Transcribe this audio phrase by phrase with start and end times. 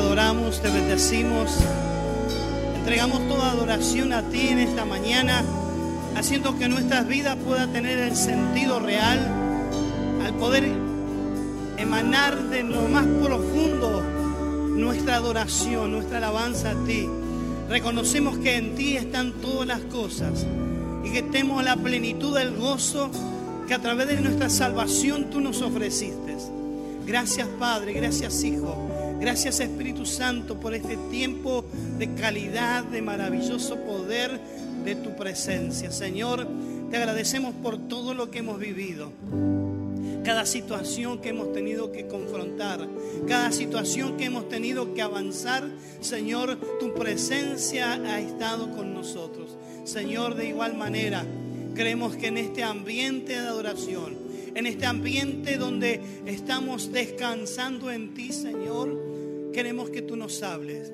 [0.00, 1.50] adoramos, te bendecimos.
[2.74, 5.44] Entregamos toda adoración a ti en esta mañana,
[6.16, 9.18] haciendo que nuestras vidas puedan tener el sentido real,
[10.24, 10.64] al poder
[11.76, 14.02] emanar de lo más profundo
[14.74, 17.06] nuestra adoración, nuestra alabanza a ti.
[17.68, 20.46] Reconocemos que en ti están todas las cosas
[21.04, 23.10] y que tenemos la plenitud del gozo
[23.68, 26.36] que a través de nuestra salvación tú nos ofreciste.
[27.06, 28.89] Gracias Padre, gracias Hijo.
[29.20, 31.62] Gracias Espíritu Santo por este tiempo
[31.98, 34.40] de calidad, de maravilloso poder
[34.82, 35.92] de tu presencia.
[35.92, 36.48] Señor,
[36.90, 39.12] te agradecemos por todo lo que hemos vivido.
[40.24, 42.88] Cada situación que hemos tenido que confrontar,
[43.28, 45.68] cada situación que hemos tenido que avanzar,
[46.00, 49.58] Señor, tu presencia ha estado con nosotros.
[49.84, 51.26] Señor, de igual manera,
[51.74, 54.16] creemos que en este ambiente de adoración,
[54.54, 59.09] en este ambiente donde estamos descansando en ti, Señor,
[59.52, 60.92] queremos que tú nos hables.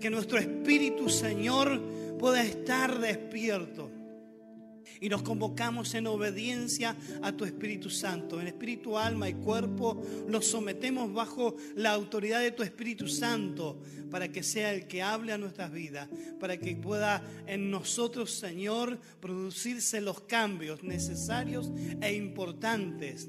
[0.00, 1.80] Que nuestro espíritu, Señor,
[2.18, 3.90] pueda estar despierto.
[5.00, 8.40] Y nos convocamos en obediencia a tu Espíritu Santo.
[8.40, 14.28] En espíritu, alma y cuerpo los sometemos bajo la autoridad de tu Espíritu Santo para
[14.30, 20.00] que sea el que hable a nuestras vidas, para que pueda en nosotros, Señor, producirse
[20.00, 23.28] los cambios necesarios e importantes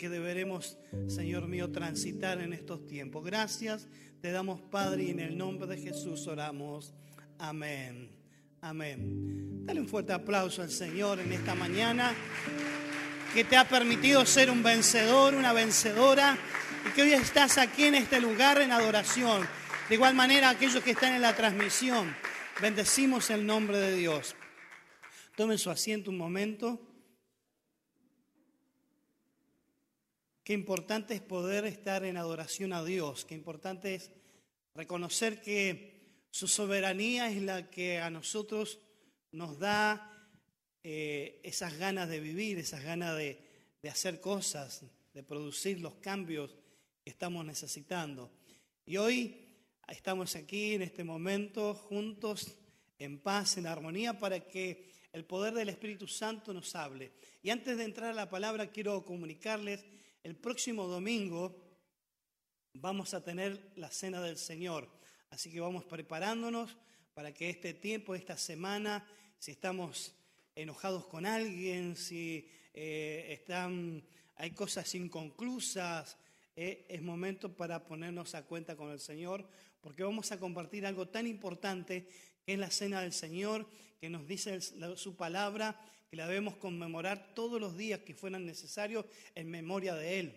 [0.00, 3.22] que deberemos, Señor mío, transitar en estos tiempos.
[3.22, 3.86] Gracias
[4.22, 6.94] te damos, Padre, y en el nombre de Jesús oramos.
[7.38, 8.10] Amén.
[8.62, 9.66] Amén.
[9.66, 12.14] Dale un fuerte aplauso al Señor en esta mañana,
[13.34, 16.38] que te ha permitido ser un vencedor, una vencedora,
[16.88, 19.46] y que hoy estás aquí en este lugar en adoración.
[19.90, 22.16] De igual manera, aquellos que están en la transmisión,
[22.62, 24.34] bendecimos el nombre de Dios.
[25.36, 26.89] Tomen su asiento un momento.
[30.42, 34.10] Qué importante es poder estar en adoración a Dios, qué importante es
[34.74, 38.78] reconocer que su soberanía es la que a nosotros
[39.32, 40.28] nos da
[40.82, 43.38] eh, esas ganas de vivir, esas ganas de,
[43.82, 46.56] de hacer cosas, de producir los cambios
[47.04, 48.30] que estamos necesitando.
[48.86, 49.46] Y hoy
[49.88, 52.56] estamos aquí en este momento juntos,
[52.98, 57.12] en paz, en armonía, para que el poder del Espíritu Santo nos hable.
[57.42, 59.84] Y antes de entrar a la palabra, quiero comunicarles
[60.22, 61.56] el próximo domingo
[62.74, 64.88] vamos a tener la cena del Señor,
[65.30, 66.76] así que vamos preparándonos
[67.14, 69.06] para que este tiempo, esta semana,
[69.38, 70.14] si estamos
[70.54, 74.04] enojados con alguien, si eh, están,
[74.36, 76.18] hay cosas inconclusas,
[76.54, 79.48] eh, es momento para ponernos a cuenta con el Señor,
[79.80, 82.06] porque vamos a compartir algo tan importante
[82.44, 83.66] que es la cena del Señor,
[83.98, 89.06] que nos dice su palabra que la debemos conmemorar todos los días que fueran necesarios
[89.36, 90.34] en memoria de Él.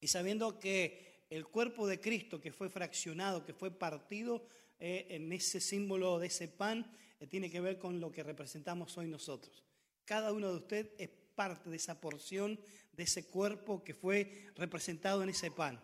[0.00, 4.46] Y sabiendo que el cuerpo de Cristo que fue fraccionado, que fue partido
[4.78, 6.88] eh, en ese símbolo de ese pan,
[7.18, 9.64] eh, tiene que ver con lo que representamos hoy nosotros.
[10.04, 12.58] Cada uno de ustedes es parte de esa porción,
[12.92, 15.80] de ese cuerpo que fue representado en ese pan.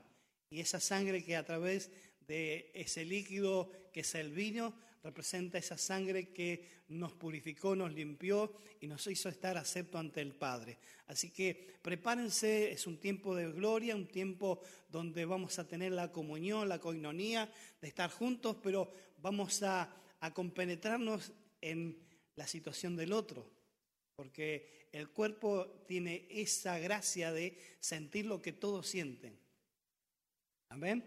[0.48, 4.75] Y esa sangre que a través de ese líquido que es el vino,
[5.06, 10.34] representa esa sangre que nos purificó, nos limpió y nos hizo estar acepto ante el
[10.34, 10.78] Padre.
[11.06, 16.11] Así que prepárense, es un tiempo de gloria, un tiempo donde vamos a tener la
[16.11, 17.49] comunión, la coinonía,
[17.81, 21.97] de estar juntos, pero vamos a, a compenetrarnos en
[22.34, 23.49] la situación del otro,
[24.17, 29.38] porque el cuerpo tiene esa gracia de sentir lo que todos sienten.
[30.69, 31.05] Amén.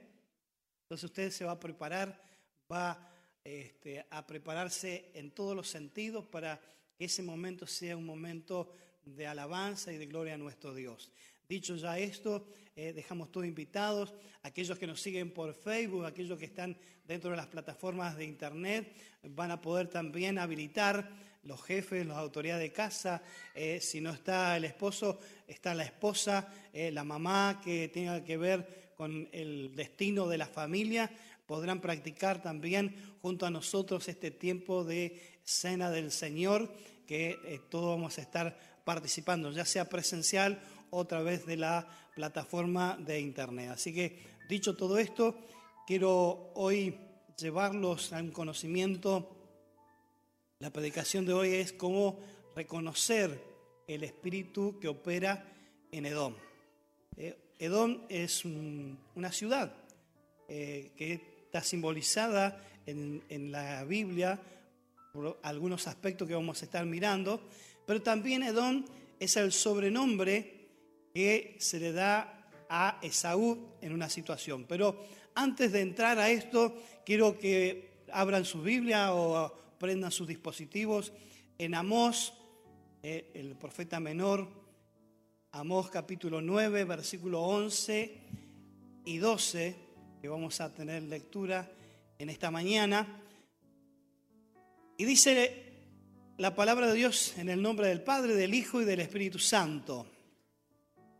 [0.83, 2.23] Entonces usted se va a preparar,
[2.71, 3.08] va
[3.43, 6.59] este, a prepararse en todos los sentidos para
[6.97, 8.73] que ese momento sea un momento
[9.05, 11.11] de alabanza y de gloria a nuestro Dios.
[11.47, 14.13] Dicho ya esto, eh, dejamos todos invitados,
[14.43, 18.93] aquellos que nos siguen por Facebook, aquellos que están dentro de las plataformas de Internet,
[19.23, 21.09] van a poder también habilitar
[21.43, 23.23] los jefes, las autoridades de casa,
[23.55, 28.37] eh, si no está el esposo, está la esposa, eh, la mamá que tenga que
[28.37, 31.09] ver con el destino de la familia,
[31.49, 32.93] podrán practicar también
[33.23, 36.71] junto a nosotros este tiempo de cena del Señor,
[37.07, 38.55] que eh, todos vamos a estar
[38.85, 40.61] participando, ya sea presencial
[40.91, 43.71] o a través de la plataforma de Internet.
[43.71, 45.39] Así que, dicho todo esto,
[45.87, 46.95] quiero hoy
[47.35, 49.35] llevarlos a un conocimiento.
[50.59, 52.19] La predicación de hoy es cómo
[52.55, 53.43] reconocer
[53.87, 55.51] el espíritu que opera
[55.91, 56.35] en Edom.
[57.17, 59.73] Eh, Edom es una ciudad
[60.47, 64.39] eh, que está simbolizada en, la Biblia
[65.11, 67.41] por algunos aspectos que vamos a estar mirando,
[67.87, 68.85] pero también Edom
[69.19, 70.67] es el sobrenombre
[71.11, 74.65] que se le da a Esaú en una situación.
[74.65, 75.03] Pero
[75.33, 81.11] antes de entrar a esto, quiero que abran su Biblia o prendan sus dispositivos
[81.57, 82.31] en Amós,
[83.01, 84.47] eh, el profeta menor,
[85.53, 88.21] Amós capítulo 9, versículo 11
[89.05, 89.88] y 12,
[90.21, 91.71] que vamos a tener lectura
[92.17, 93.07] en esta mañana.
[94.97, 95.63] Y dice
[96.37, 100.07] la palabra de Dios en el nombre del Padre, del Hijo y del Espíritu Santo.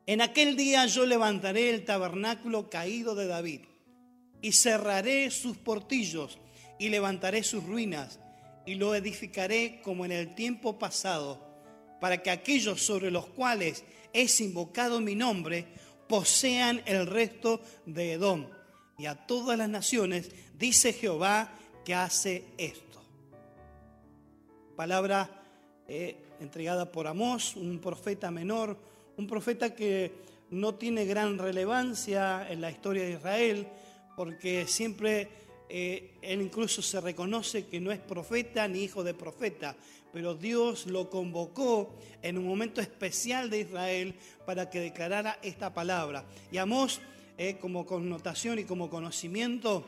[0.05, 3.61] En aquel día yo levantaré el tabernáculo caído de David
[4.41, 6.37] y cerraré sus portillos
[6.77, 8.19] y levantaré sus ruinas
[8.65, 11.47] y lo edificaré como en el tiempo pasado,
[12.01, 15.67] para que aquellos sobre los cuales es invocado mi nombre
[16.07, 18.58] posean el resto de Edom.
[18.99, 21.49] Y a todas las naciones dice Jehová
[21.83, 22.89] que hace esto
[24.79, 25.29] palabra
[25.89, 28.77] eh, entregada por Amós, un profeta menor,
[29.17, 30.13] un profeta que
[30.51, 33.67] no tiene gran relevancia en la historia de Israel,
[34.15, 35.27] porque siempre
[35.67, 39.75] eh, él incluso se reconoce que no es profeta ni hijo de profeta,
[40.13, 44.15] pero Dios lo convocó en un momento especial de Israel
[44.45, 46.23] para que declarara esta palabra.
[46.53, 47.01] Y Amós,
[47.39, 49.85] eh, como connotación y como conocimiento,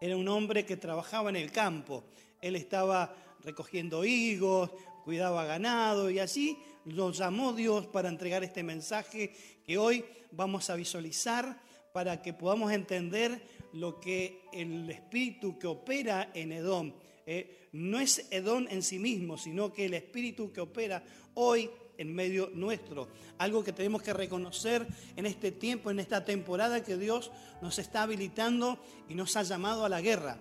[0.00, 2.02] era un hombre que trabajaba en el campo.
[2.40, 4.70] Él estaba recogiendo higos,
[5.04, 9.32] cuidaba ganado y así lo llamó Dios para entregar este mensaje
[9.64, 11.60] que hoy vamos a visualizar
[11.92, 13.40] para que podamos entender
[13.74, 16.92] lo que el espíritu que opera en Edom
[17.24, 21.04] eh, no es Edom en sí mismo, sino que el espíritu que opera
[21.34, 21.70] hoy
[22.02, 23.08] en medio nuestro.
[23.38, 27.30] Algo que tenemos que reconocer en este tiempo, en esta temporada que Dios
[27.62, 28.78] nos está habilitando
[29.08, 30.38] y nos ha llamado a la guerra.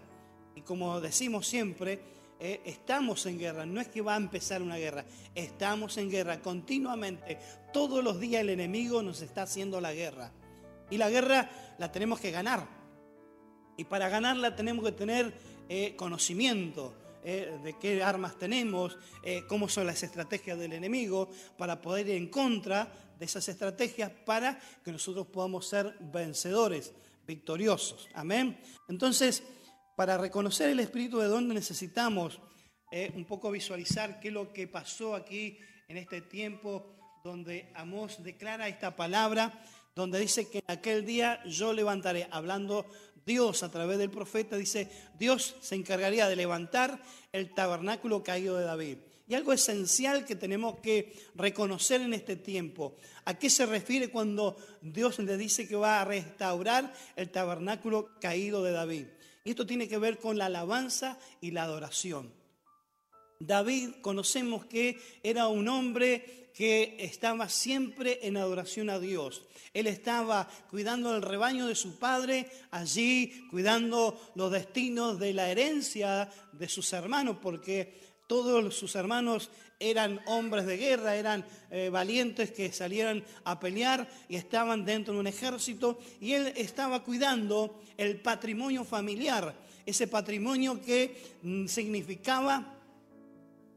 [0.55, 2.01] Y como decimos siempre,
[2.39, 5.05] eh, estamos en guerra, no es que va a empezar una guerra,
[5.35, 7.37] estamos en guerra continuamente.
[7.71, 10.31] Todos los días el enemigo nos está haciendo la guerra.
[10.89, 12.67] Y la guerra la tenemos que ganar.
[13.77, 15.33] Y para ganarla tenemos que tener
[15.69, 16.93] eh, conocimiento.
[17.23, 18.97] Eh, de qué armas tenemos,
[19.47, 24.59] cómo son las estrategias del enemigo, para poder ir en contra de esas estrategias para
[24.83, 26.91] que nosotros podamos ser vencedores,
[27.27, 28.09] victoriosos.
[28.15, 28.59] Amén.
[28.89, 29.43] Entonces,
[29.95, 32.39] para reconocer el espíritu de dónde necesitamos
[32.91, 38.23] eh, un poco visualizar qué es lo que pasó aquí en este tiempo donde Amós
[38.23, 39.63] declara esta palabra,
[39.95, 42.85] donde dice que en aquel día yo levantaré, hablando
[43.25, 47.01] Dios a través del profeta, dice, Dios se encargaría de levantar
[47.31, 48.97] el tabernáculo caído de David.
[49.27, 52.97] Y algo esencial que tenemos que reconocer en este tiempo.
[53.23, 58.63] ¿A qué se refiere cuando Dios le dice que va a restaurar el tabernáculo caído
[58.63, 59.05] de David?
[59.45, 62.33] Y esto tiene que ver con la alabanza y la adoración.
[63.39, 69.43] David conocemos que era un hombre que estaba siempre en adoración a Dios.
[69.73, 76.29] Él estaba cuidando el rebaño de su padre, allí cuidando los destinos de la herencia
[76.51, 79.49] de sus hermanos, porque todos sus hermanos
[79.81, 85.19] eran hombres de guerra, eran eh, valientes que salieran a pelear y estaban dentro de
[85.19, 89.55] un ejército y él estaba cuidando el patrimonio familiar,
[89.85, 92.80] ese patrimonio que mm, significaba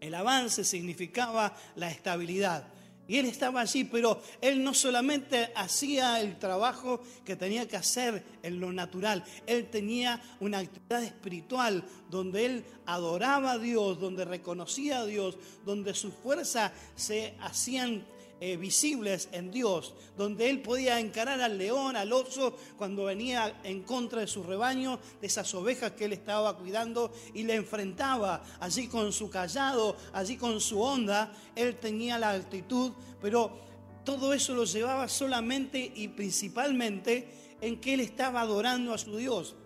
[0.04, 2.68] el avance, significaba la estabilidad.
[3.06, 8.24] Y él estaba allí, pero él no solamente hacía el trabajo que tenía que hacer
[8.42, 15.00] en lo natural, él tenía una actividad espiritual donde él adoraba a Dios, donde reconocía
[15.00, 15.36] a Dios,
[15.67, 18.06] donde sus fuerzas se hacían
[18.41, 23.82] eh, visibles en Dios, donde él podía encarar al león, al oso, cuando venía en
[23.82, 28.88] contra de su rebaño, de esas ovejas que él estaba cuidando, y le enfrentaba allí
[28.88, 33.58] con su callado, allí con su onda, él tenía la actitud, pero
[34.05, 39.56] todo eso lo llevaba solamente y principalmente en que él estaba adorando a su Dios.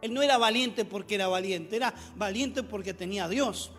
[0.00, 3.72] Él no era valiente porque era valiente, era valiente porque tenía a Dios.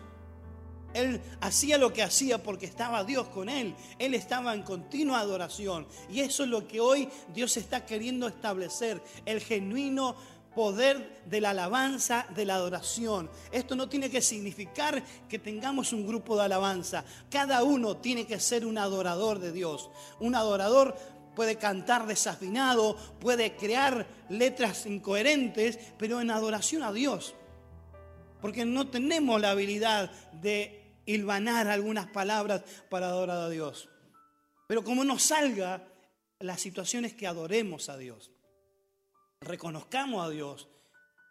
[0.94, 3.74] Él hacía lo que hacía porque estaba Dios con él.
[3.98, 5.86] Él estaba en continua adoración.
[6.10, 9.02] Y eso es lo que hoy Dios está queriendo establecer.
[9.26, 10.16] El genuino
[10.54, 13.30] poder de la alabanza, de la adoración.
[13.52, 17.04] Esto no tiene que significar que tengamos un grupo de alabanza.
[17.30, 19.88] Cada uno tiene que ser un adorador de Dios.
[20.18, 20.96] Un adorador
[21.36, 27.36] puede cantar desafinado, puede crear letras incoherentes, pero en adoración a Dios.
[28.40, 30.10] Porque no tenemos la habilidad
[30.42, 30.77] de
[31.08, 33.88] hilvanar algunas palabras para adorar a Dios.
[34.66, 35.88] Pero como nos salga,
[36.38, 38.30] la situación es que adoremos a Dios.
[39.40, 40.68] Reconozcamos a Dios,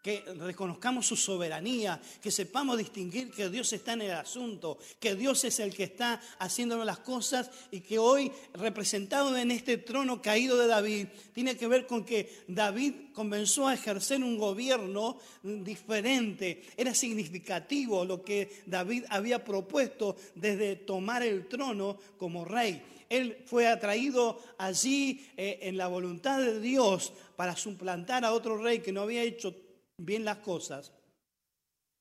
[0.08, 5.44] que reconozcamos su soberanía, que sepamos distinguir que Dios está en el asunto, que Dios
[5.44, 10.58] es el que está haciendo las cosas y que hoy, representado en este trono caído
[10.58, 16.64] de David, tiene que ver con que David comenzó a ejercer un gobierno diferente.
[16.78, 22.82] Era significativo lo que David había propuesto desde tomar el trono como rey.
[23.10, 28.80] Él fue atraído allí eh, en la voluntad de Dios para suplantar a otro rey
[28.80, 29.67] que no había hecho
[29.98, 30.92] bien las cosas,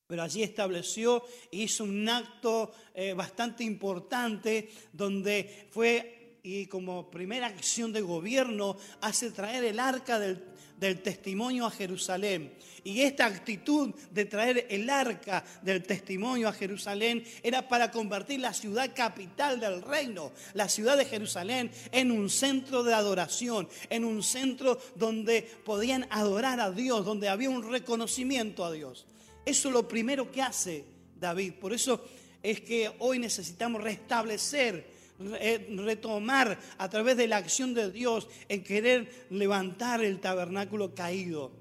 [0.07, 7.93] pero allí estableció hizo un acto eh, bastante importante donde fue, y como primera acción
[7.93, 10.45] de gobierno, hace traer el arca del,
[10.79, 12.53] del testimonio a Jerusalén.
[12.85, 18.55] Y esta actitud de traer el arca del testimonio a Jerusalén era para convertir la
[18.55, 24.23] ciudad capital del reino, la ciudad de Jerusalén, en un centro de adoración, en un
[24.23, 29.07] centro donde podían adorar a Dios, donde había un reconocimiento a Dios.
[29.45, 30.85] Eso es lo primero que hace
[31.19, 31.55] David.
[31.55, 32.05] Por eso
[32.43, 39.27] es que hoy necesitamos restablecer retomar a través de la acción de Dios en querer
[39.31, 41.53] levantar el tabernáculo caído.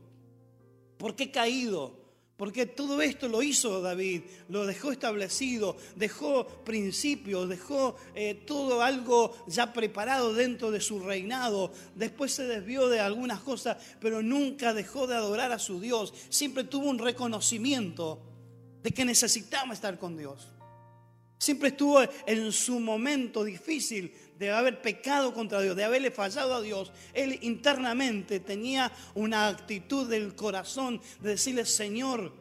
[0.97, 2.05] ¿Por qué caído?
[2.37, 9.37] Porque todo esto lo hizo David, lo dejó establecido, dejó principios, dejó eh, todo algo
[9.47, 11.71] ya preparado dentro de su reinado.
[11.95, 16.13] Después se desvió de algunas cosas, pero nunca dejó de adorar a su Dios.
[16.27, 18.19] Siempre tuvo un reconocimiento
[18.83, 20.49] de que necesitaba estar con Dios.
[21.37, 26.61] Siempre estuvo en su momento difícil de haber pecado contra Dios, de haberle fallado a
[26.61, 26.91] Dios.
[27.13, 32.33] Él internamente tenía una actitud del corazón de decirle, Señor,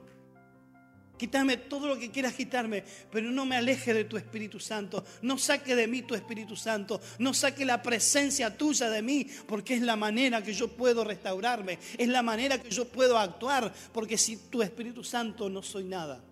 [1.19, 5.05] quítame todo lo que quieras quitarme, pero no me aleje de tu Espíritu Santo.
[5.23, 7.01] No saque de mí tu Espíritu Santo.
[7.19, 11.79] No saque la presencia tuya de mí, porque es la manera que yo puedo restaurarme.
[11.99, 16.23] Es la manera que yo puedo actuar, porque si tu Espíritu Santo no soy nada.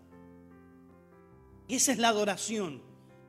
[1.72, 2.82] Esa es la adoración,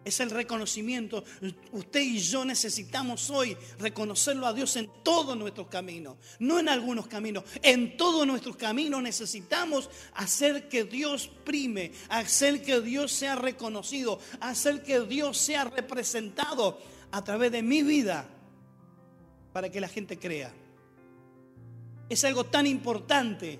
[0.03, 1.23] es el reconocimiento.
[1.71, 7.07] Usted y yo necesitamos hoy reconocerlo a Dios en todos nuestros caminos, no en algunos
[7.07, 14.19] caminos, en todos nuestros caminos necesitamos hacer que Dios prime, hacer que Dios sea reconocido,
[14.41, 16.81] hacer que Dios sea representado
[17.11, 18.27] a través de mi vida
[19.53, 20.53] para que la gente crea.
[22.09, 23.57] Es algo tan importante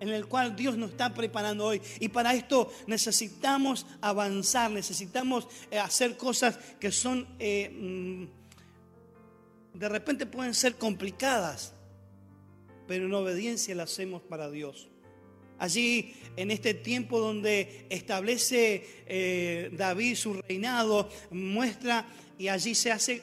[0.00, 1.80] en el cual Dios nos está preparando hoy.
[2.00, 8.26] Y para esto necesitamos avanzar, necesitamos eh, hacer cosas que son, eh, mm,
[9.78, 11.72] de repente pueden ser complicadas,
[12.86, 14.88] pero en obediencia las hacemos para Dios.
[15.58, 22.06] Allí, en este tiempo donde establece eh, David su reinado, muestra
[22.38, 23.22] y allí se hace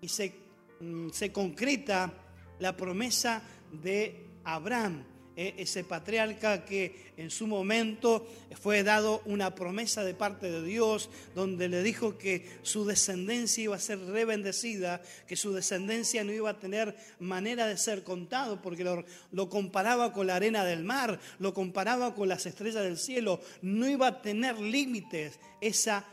[0.00, 0.32] y se,
[0.80, 2.12] mm, se concreta
[2.60, 8.26] la promesa de Abraham ese patriarca que en su momento
[8.60, 13.76] fue dado una promesa de parte de Dios, donde le dijo que su descendencia iba
[13.76, 18.84] a ser rebendecida, que su descendencia no iba a tener manera de ser contado, porque
[18.84, 23.40] lo, lo comparaba con la arena del mar, lo comparaba con las estrellas del cielo,
[23.62, 26.04] no iba a tener límites esa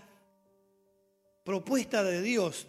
[1.44, 2.68] propuesta de Dios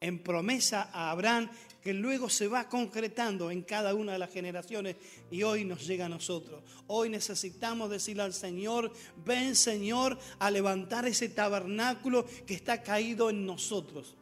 [0.00, 1.48] en promesa a Abraham
[1.84, 4.96] que luego se va concretando en cada una de las generaciones
[5.30, 6.64] y hoy nos llega a nosotros.
[6.86, 8.90] Hoy necesitamos decirle al Señor,
[9.24, 14.16] ven Señor a levantar ese tabernáculo que está caído en nosotros.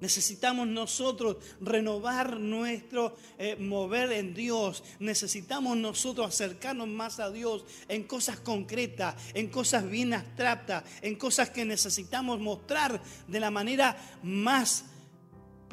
[0.00, 4.84] Necesitamos nosotros renovar nuestro eh, mover en Dios.
[5.00, 11.50] Necesitamos nosotros acercarnos más a Dios en cosas concretas, en cosas bien abstractas, en cosas
[11.50, 14.84] que necesitamos mostrar de la manera más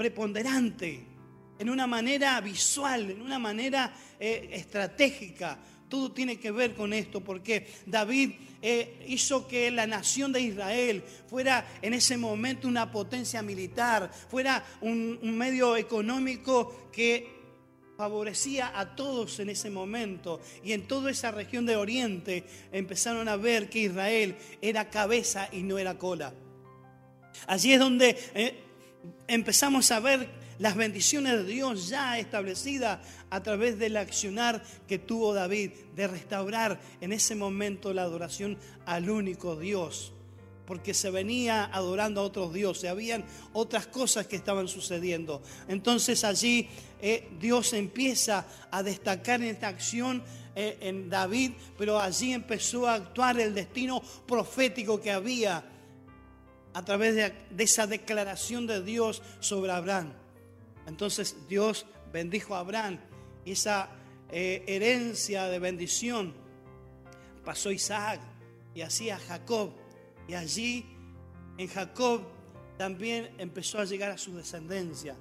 [0.02, 1.06] preponderante,
[1.60, 5.60] en una manera visual, en una manera eh, estratégica.
[5.88, 8.32] Todo tiene que ver con esto, porque David
[8.64, 14.66] eh, hizo que la nación de Israel fuera en ese momento una potencia militar, fuera
[14.82, 17.40] un, un medio económico que
[17.96, 20.42] favorecía a todos en ese momento.
[20.64, 25.62] Y en toda esa región de Oriente empezaron a ver que Israel era cabeza y
[25.62, 26.34] no era cola.
[27.46, 28.71] Allí es donde eh,
[29.28, 30.30] empezamos a ver
[30.60, 33.00] las bendiciones de Dios ya establecidas
[33.32, 39.10] a través del accionar que tuvo David de restaurar en ese momento la adoración al
[39.10, 40.14] único Dios.
[40.68, 45.42] Porque se venía adorando a otros dioses, habían otras cosas que estaban sucediendo.
[45.68, 46.70] Entonces allí
[47.02, 50.24] eh, Dios empieza a destacar en esta acción
[50.56, 55.64] eh, en David, pero allí empezó a actuar el destino profético que había
[56.74, 60.14] a través de, esa declaración de Dios sobre Abraham.
[60.88, 63.00] Entonces Dios bendijo a Abraham
[63.46, 63.90] esa
[64.32, 66.34] eh, herencia de bendición,
[67.44, 68.22] pasó Isaac
[68.74, 69.72] y así a Jacob.
[70.28, 70.86] Y allí
[71.58, 72.22] en Jacob
[72.78, 75.16] también empezó a llegar a su descendencia.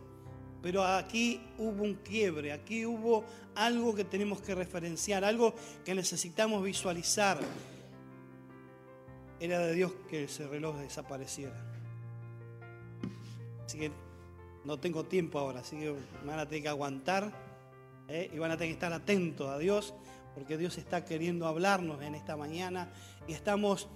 [0.63, 5.55] Pero aquí hubo un quiebre, aquí hubo algo que tenemos que referenciar, algo
[5.85, 7.39] que necesitamos visualizar.
[9.41, 11.57] Era de Dios que ese reloj desapareciera.
[13.65, 13.91] Así que
[14.65, 15.95] no tengo tiempo ahora, así que
[16.27, 17.33] van a tener que aguantar
[18.09, 18.31] ¿eh?
[18.33, 19.95] y van a tener que estar atentos a Dios,
[20.35, 22.93] porque Dios está queriendo hablarnos en esta mañana
[23.27, 23.89] y estamos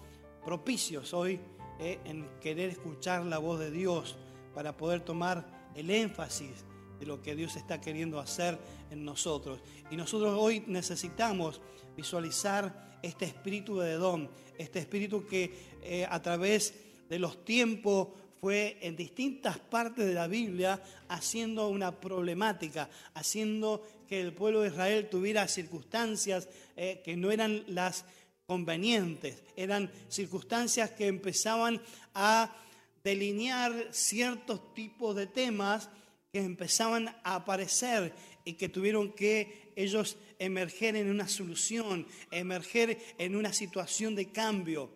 [0.45, 1.39] propicios hoy
[1.79, 2.01] ¿eh?
[2.05, 4.17] en querer escuchar la voz de Dios
[4.55, 6.65] para poder tomar el énfasis
[6.99, 8.59] de lo que Dios está queriendo hacer
[8.91, 9.61] en nosotros.
[9.91, 11.61] Y nosotros hoy necesitamos
[11.97, 16.75] visualizar este espíritu de don, este espíritu que eh, a través
[17.08, 18.08] de los tiempos
[18.40, 24.68] fue en distintas partes de la Biblia haciendo una problemática, haciendo que el pueblo de
[24.68, 28.04] Israel tuviera circunstancias eh, que no eran las
[28.46, 31.80] convenientes, eran circunstancias que empezaban
[32.14, 32.54] a
[33.02, 35.88] delinear ciertos tipos de temas
[36.32, 38.12] que empezaban a aparecer
[38.45, 44.91] y que tuvieron que ellos emerger en una solución, emerger en una situación de cambio.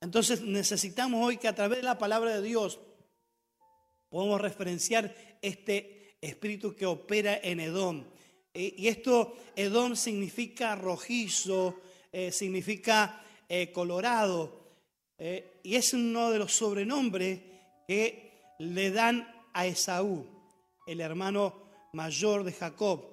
[0.00, 2.80] Entonces necesitamos hoy que a través de la palabra de Dios
[4.08, 8.04] podamos referenciar este espíritu que opera en Edom.
[8.54, 11.80] Y esto, Edom significa rojizo,
[12.12, 14.62] eh, significa eh, colorado,
[15.16, 17.40] eh, y es uno de los sobrenombres
[17.86, 20.26] que le dan a Esaú,
[20.86, 23.04] el hermano mayor de Jacob.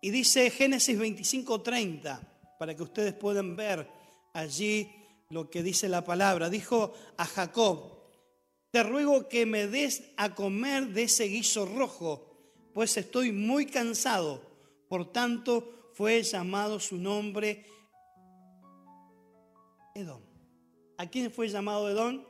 [0.00, 2.20] Y dice Génesis 25:30,
[2.58, 3.88] para que ustedes puedan ver
[4.34, 4.90] allí
[5.30, 6.50] lo que dice la palabra.
[6.50, 7.96] Dijo a Jacob,
[8.70, 14.42] te ruego que me des a comer de ese guiso rojo, pues estoy muy cansado.
[14.88, 17.64] Por tanto, fue llamado su nombre
[19.94, 20.20] Edom.
[20.98, 22.22] ¿A quién fue llamado Edom?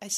[0.00, 0.08] A.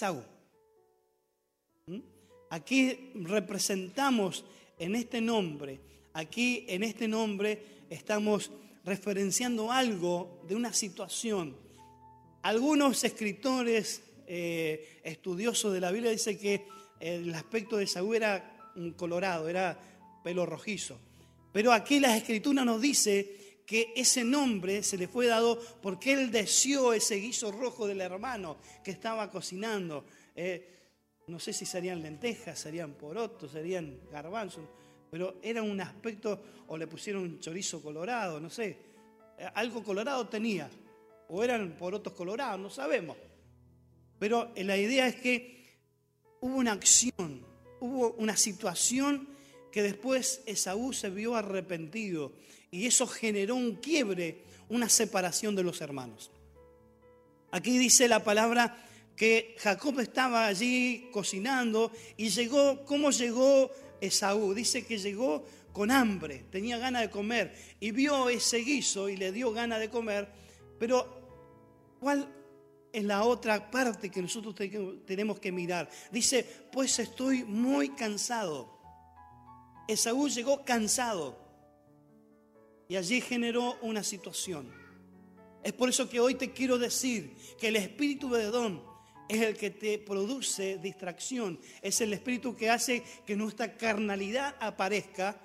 [2.55, 4.45] Aquí representamos
[4.79, 5.81] en este nombre,
[6.13, 8.53] aquí en este nombre estamos
[8.85, 11.57] referenciando algo de una situación.
[12.43, 16.65] Algunos escritores eh, estudiosos de la Biblia dicen que
[17.01, 19.77] el aspecto de Esaú era colorado, era
[20.23, 20.97] pelo rojizo.
[21.53, 26.31] Pero aquí la escritura nos dice que ese nombre se le fue dado porque él
[26.31, 30.05] deseó ese guiso rojo del hermano que estaba cocinando.
[30.37, 30.74] Eh,
[31.27, 34.65] no sé si serían lentejas, serían porotos, serían garbanzos,
[35.11, 38.79] pero era un aspecto, o le pusieron un chorizo colorado, no sé,
[39.39, 40.69] eh, algo colorado tenía,
[41.29, 43.17] o eran porotos colorados, no sabemos.
[44.19, 45.79] Pero la idea es que
[46.41, 47.45] hubo una acción,
[47.81, 49.29] hubo una situación
[49.73, 52.33] que después Esaú se vio arrepentido
[52.71, 56.31] y eso generó un quiebre, una separación de los hermanos.
[57.51, 58.77] Aquí dice la palabra
[59.17, 64.55] que Jacob estaba allí cocinando y llegó, ¿cómo llegó Esaú?
[64.55, 69.33] Dice que llegó con hambre, tenía ganas de comer y vio ese guiso y le
[69.33, 70.29] dio ganas de comer,
[70.79, 72.29] pero ¿cuál
[72.93, 74.55] es la otra parte que nosotros
[75.05, 75.89] tenemos que mirar?
[76.11, 78.79] Dice, pues estoy muy cansado.
[79.89, 81.43] Esaú llegó cansado.
[82.89, 84.71] Y allí generó una situación.
[85.63, 88.94] Es por eso que hoy te quiero decir que el espíritu de Edom
[89.29, 91.59] es el que te produce distracción.
[91.83, 95.41] Es el espíritu que hace que nuestra carnalidad aparezca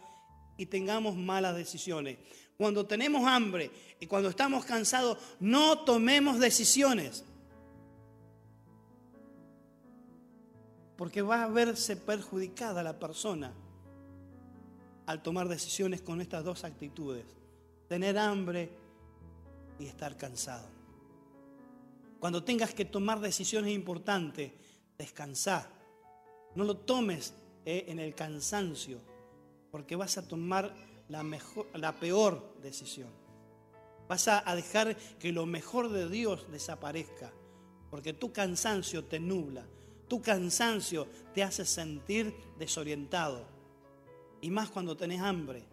[0.57, 2.17] y tengamos malas decisiones.
[2.57, 7.23] Cuando tenemos hambre y cuando estamos cansados, no tomemos decisiones.
[10.97, 13.53] Porque va a verse perjudicada la persona
[15.05, 17.25] al tomar decisiones con estas dos actitudes,
[17.87, 18.69] tener hambre
[19.79, 20.78] y estar cansado.
[22.19, 24.51] Cuando tengas que tomar decisiones importantes,
[24.97, 25.69] descansar.
[26.55, 27.33] No lo tomes
[27.65, 28.99] eh, en el cansancio,
[29.71, 30.75] porque vas a tomar
[31.07, 33.09] la, peor decisión.
[34.07, 37.31] Vas a dejar que lo mejor de Dios desaparezca,
[37.89, 39.65] porque tu cansancio te nubla,
[40.07, 43.45] tu cansancio te hace sentir desorientado
[44.41, 45.63] y más cuando tenés hambre.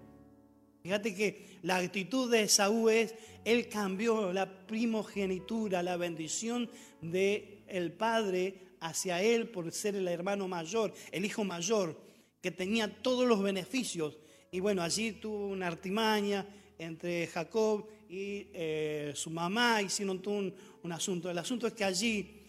[0.86, 3.12] Fíjate que la actitud de Saúl es,
[3.44, 6.70] él cambió la primogenitura, la bendición
[7.00, 12.00] del el padre hacia él por ser el hermano mayor, el hijo mayor,
[12.40, 14.16] que tenía todos los beneficios.
[14.52, 16.46] Y bueno, allí tuvo una artimaña
[16.78, 21.28] entre Jacob y eh, su mamá, hicieron todo un, un asunto.
[21.28, 22.42] El asunto es que allí,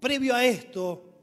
[0.00, 1.14] previo a esto,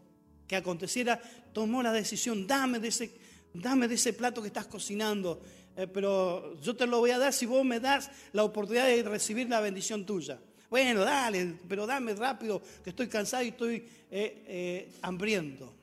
[0.47, 3.25] que aconteciera, tomó la decisión, dame de ese
[3.61, 5.41] dame de ese plato que estás cocinando,
[5.75, 9.03] eh, pero yo te lo voy a dar si vos me das la oportunidad de
[9.03, 10.39] recibir la bendición tuya.
[10.69, 13.75] Bueno, dale, pero dame rápido, que estoy cansado y estoy
[14.09, 15.73] eh, eh, hambriento.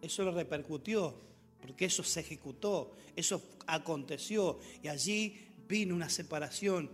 [0.00, 1.14] Eso le repercutió,
[1.60, 5.36] porque eso se ejecutó, eso aconteció, y allí
[5.68, 6.90] vino una separación,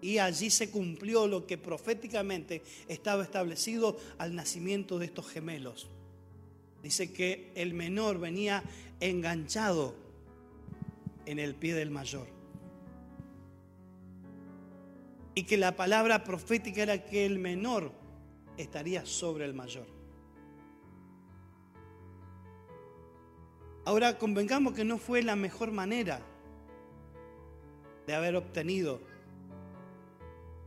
[0.00, 5.88] y allí se cumplió lo que proféticamente estaba establecido al nacimiento de estos gemelos.
[6.82, 8.62] Dice que el menor venía
[9.00, 10.03] enganchado
[11.26, 12.26] en el pie del mayor.
[15.34, 17.92] Y que la palabra profética era que el menor
[18.56, 19.86] estaría sobre el mayor.
[23.84, 26.20] Ahora convengamos que no fue la mejor manera
[28.06, 29.00] de haber obtenido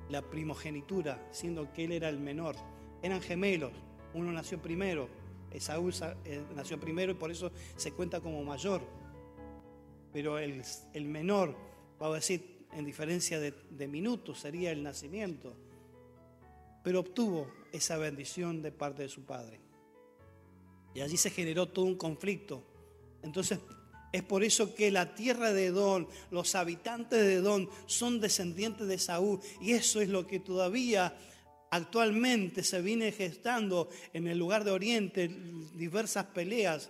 [0.10, 2.56] la primogenitura, siendo que él era el menor.
[3.02, 3.72] Eran gemelos,
[4.14, 5.10] uno nació primero,
[5.52, 5.90] Esaú
[6.26, 8.82] eh, nació primero y por eso se cuenta como mayor.
[10.14, 10.64] Pero el,
[11.06, 11.56] menor,
[12.00, 15.56] vamos a decir, en diferencia de, de minutos, sería el nacimiento.
[16.84, 19.60] Pero obtuvo esa bendición de parte de su padre.
[20.94, 22.64] Y allí se generó todo un conflicto.
[23.22, 23.60] Entonces,
[24.12, 28.98] es por eso que la tierra de Edom, los habitantes de Edom son descendientes de
[28.98, 29.40] Saúl.
[29.62, 31.16] Y eso es lo que todavía
[31.70, 35.28] actualmente se viene gestando en el lugar de Oriente,
[35.76, 36.90] diversas peleas,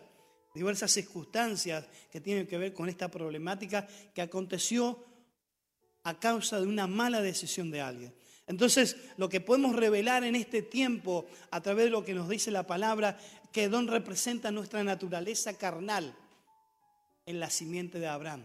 [0.57, 5.05] diversas circunstancias que tienen que ver con esta problemática que aconteció
[6.03, 8.13] a causa de una mala decisión de alguien.
[8.47, 12.49] Entonces, lo que podemos revelar en este tiempo a través de lo que nos dice
[12.49, 13.19] la palabra,
[13.51, 16.15] que Don representa nuestra naturaleza carnal
[17.25, 18.43] en la simiente de Abraham.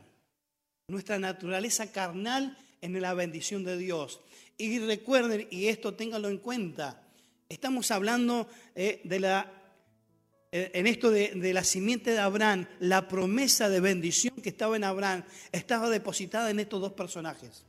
[0.88, 4.20] Nuestra naturaleza carnal en la bendición de Dios.
[4.58, 7.00] Y recuerden, y esto ténganlo en cuenta,
[7.48, 9.61] estamos hablando eh, de la,
[10.52, 15.24] en esto de, la simiente de Abraham, la promesa de bendición que estaba en Abraham
[15.50, 17.64] estaba depositada en estos dos personajes.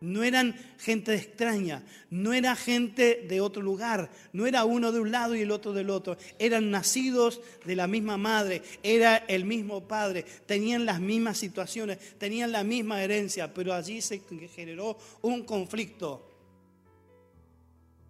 [0.00, 5.10] No eran gente extraña, no era gente de otro lugar, no era uno de un
[5.10, 6.16] lado y el otro del otro.
[6.38, 12.52] Eran nacidos de la misma madre, era el mismo padre, tenían las mismas situaciones, tenían
[12.52, 14.20] la misma herencia, pero allí se
[14.54, 16.30] generó un conflicto.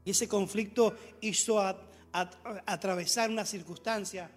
[0.04, 1.60] Y ese conflicto hizo
[2.14, 4.30] atravesar una circunstancia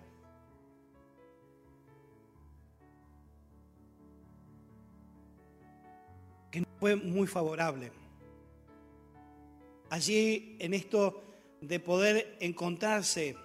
[6.79, 7.91] fue muy favorable.
[9.89, 11.23] Allí en esto
[11.61, 13.35] de poder encontrarse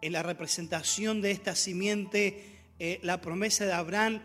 [0.00, 4.22] en la representación de esta simiente, eh, la promesa de Abraham,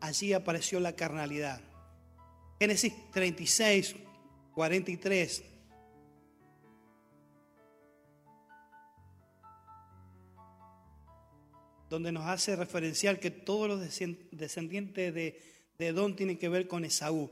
[0.00, 1.60] allí apareció la carnalidad.
[2.58, 3.96] Génesis 36,
[4.52, 5.53] 43.
[11.94, 13.80] Donde nos hace referenciar que todos los
[14.32, 15.40] descendientes de
[15.78, 17.30] Edom tiene que ver con Esaú.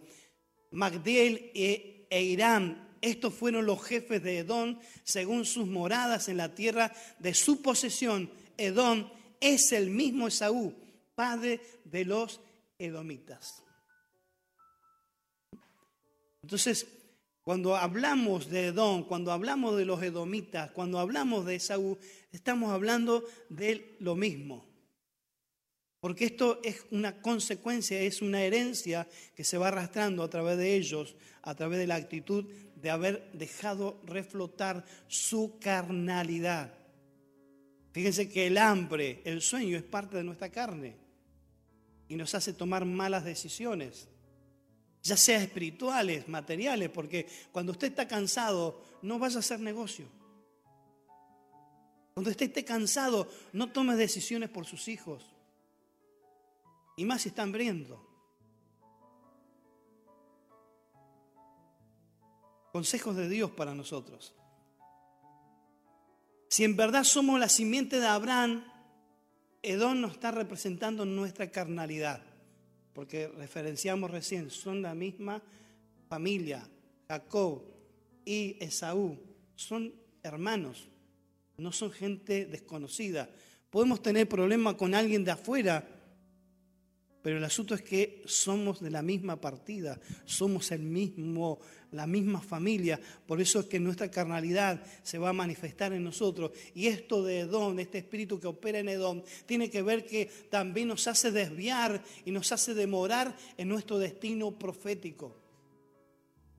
[0.70, 6.54] Magdiel e, e Irán, estos fueron los jefes de Edom según sus moradas en la
[6.54, 8.30] tierra de su posesión.
[8.56, 10.72] Edom es el mismo Esaú,
[11.16, 12.40] padre de los
[12.78, 13.64] edomitas.
[16.44, 16.86] Entonces,
[17.42, 21.98] cuando hablamos de Edom, cuando hablamos de los edomitas, cuando hablamos de Esaú,
[22.32, 24.66] estamos hablando de lo mismo.
[26.00, 30.74] Porque esto es una consecuencia, es una herencia que se va arrastrando a través de
[30.74, 36.74] ellos, a través de la actitud de haber dejado reflotar su carnalidad.
[37.92, 40.96] Fíjense que el hambre, el sueño es parte de nuestra carne
[42.08, 44.08] y nos hace tomar malas decisiones,
[45.04, 50.06] ya sea espirituales, materiales, porque cuando usted está cansado, no vaya a hacer negocio.
[52.14, 55.24] Cuando usted esté cansado, no tome decisiones por sus hijos.
[56.96, 57.46] Y más si está.
[62.72, 64.34] Consejos de Dios para nosotros.
[66.48, 68.64] Si en verdad somos la simiente de Abraham,
[69.62, 72.22] Edom nos está representando nuestra carnalidad.
[72.92, 75.42] Porque referenciamos recién, son la misma
[76.08, 76.68] familia.
[77.08, 77.62] Jacob
[78.24, 79.18] y Esaú
[79.54, 80.88] son hermanos,
[81.62, 83.30] no son gente desconocida.
[83.70, 85.88] Podemos tener problemas con alguien de afuera,
[87.22, 91.60] pero el asunto es que somos de la misma partida, somos el mismo,
[91.92, 93.00] la misma familia.
[93.26, 96.50] Por eso es que nuestra carnalidad se va a manifestar en nosotros.
[96.74, 100.88] Y esto de Edom, este espíritu que opera en Edom, tiene que ver que también
[100.88, 105.41] nos hace desviar y nos hace demorar en nuestro destino profético.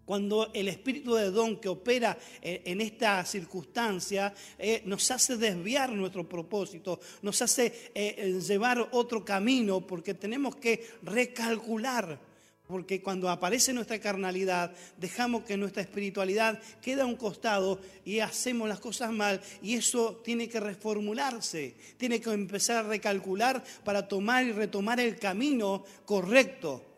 [0.06, 6.28] Cuando el espíritu de don que opera en esta circunstancia eh, nos hace desviar nuestro
[6.28, 12.20] propósito, nos hace eh, llevar otro camino, porque tenemos que recalcular.
[12.68, 18.70] Porque cuando aparece nuestra carnalidad, dejamos que nuestra espiritualidad quede a un costado y hacemos
[18.70, 19.42] las cosas mal.
[19.62, 25.20] Y eso tiene que reformularse, tiene que empezar a recalcular para tomar y retomar el
[25.20, 26.92] camino correcto.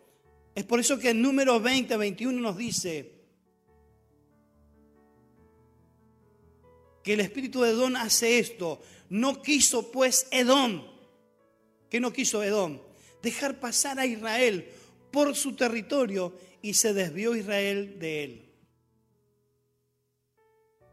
[0.55, 3.11] Es por eso que el número 20, 21 nos dice
[7.03, 8.81] que el espíritu de Edom hace esto.
[9.09, 10.83] No quiso pues Edom,
[11.89, 12.79] que no quiso Edom,
[13.21, 14.67] dejar pasar a Israel
[15.11, 18.45] por su territorio y se desvió Israel de él.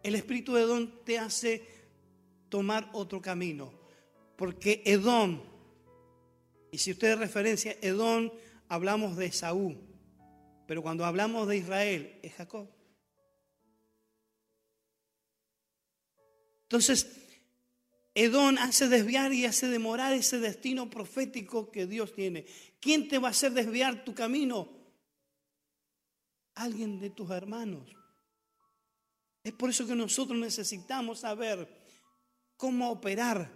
[0.03, 1.64] El espíritu de Edom te hace
[2.48, 3.72] tomar otro camino,
[4.37, 5.40] porque Edom,
[6.72, 8.31] y si usted referencia, Edom
[8.72, 9.78] hablamos de Saúl,
[10.66, 12.70] pero cuando hablamos de Israel es Jacob.
[16.62, 17.06] Entonces,
[18.14, 22.46] Edón hace desviar y hace demorar ese destino profético que Dios tiene.
[22.80, 24.70] ¿Quién te va a hacer desviar tu camino?
[26.54, 27.94] Alguien de tus hermanos.
[29.44, 31.68] Es por eso que nosotros necesitamos saber
[32.56, 33.52] cómo operar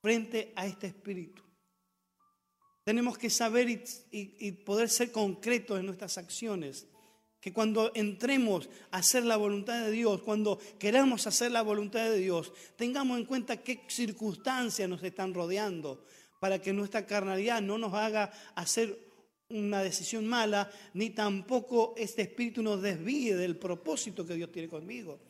[0.00, 1.47] frente a este espíritu.
[2.88, 3.68] Tenemos que saber
[4.10, 6.86] y, poder ser concretos en nuestras acciones.
[7.38, 12.16] Que cuando entremos a hacer la voluntad de Dios, cuando queramos hacer la voluntad de
[12.16, 16.02] Dios, tengamos en cuenta qué circunstancias nos están rodeando
[16.40, 18.98] para que nuestra carnalidad no nos haga hacer
[19.50, 25.20] una decisión mala, ni tampoco este espíritu nos desvíe del propósito que Dios tiene conmigo.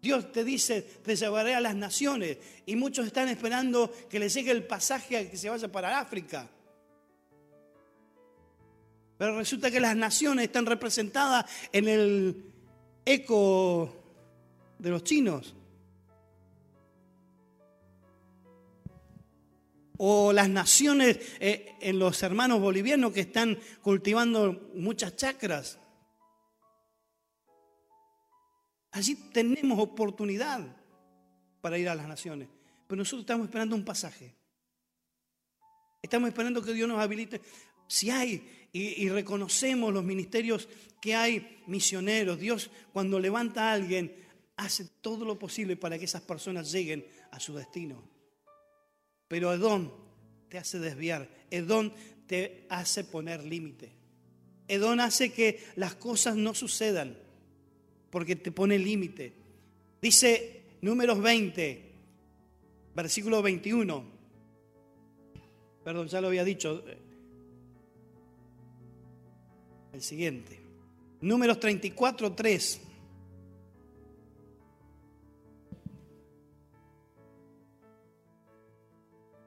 [0.00, 4.52] Dios te dice, te llevaré a las naciones, y muchos están esperando que le llegue
[4.52, 6.48] el pasaje a que se vaya para África.
[9.18, 12.44] Pero resulta que las naciones están representadas en el
[13.04, 13.92] eco
[14.78, 15.54] de los chinos.
[19.96, 25.80] O las naciones eh, en los hermanos bolivianos que están cultivando muchas chacras.
[28.92, 30.60] Allí tenemos oportunidad
[31.60, 32.48] para ir a las naciones.
[32.86, 34.36] Pero nosotros estamos esperando un pasaje.
[36.00, 37.40] Estamos esperando que Dios nos habilite.
[37.88, 40.68] Si hay y, reconocemos los ministerios
[41.00, 44.14] que hay misioneros, Dios cuando levanta a alguien
[44.56, 48.02] hace todo lo posible para que esas personas lleguen a su destino.
[49.26, 49.90] Pero Edom
[50.48, 51.90] te hace desviar, Edom
[52.26, 53.90] te hace poner límite.
[54.66, 57.16] Edom hace que las cosas no sucedan
[58.10, 59.32] porque te pone límite.
[60.00, 61.92] Dice números 20,
[62.94, 64.18] versículo 21.
[65.84, 66.84] Perdón, ya lo había dicho,
[69.98, 70.60] el siguiente.
[71.20, 72.80] Números 34, 3.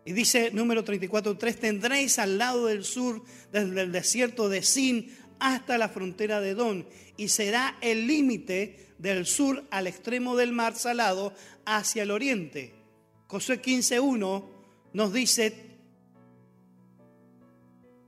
[0.03, 5.15] Y dice número 34, 3, tendréis al lado del sur, desde el desierto de Sin
[5.39, 6.85] hasta la frontera de Don,
[7.15, 11.33] y será el límite del sur al extremo del mar salado
[11.65, 12.73] hacia el oriente.
[13.27, 14.45] Josué 15.1
[14.91, 15.77] nos dice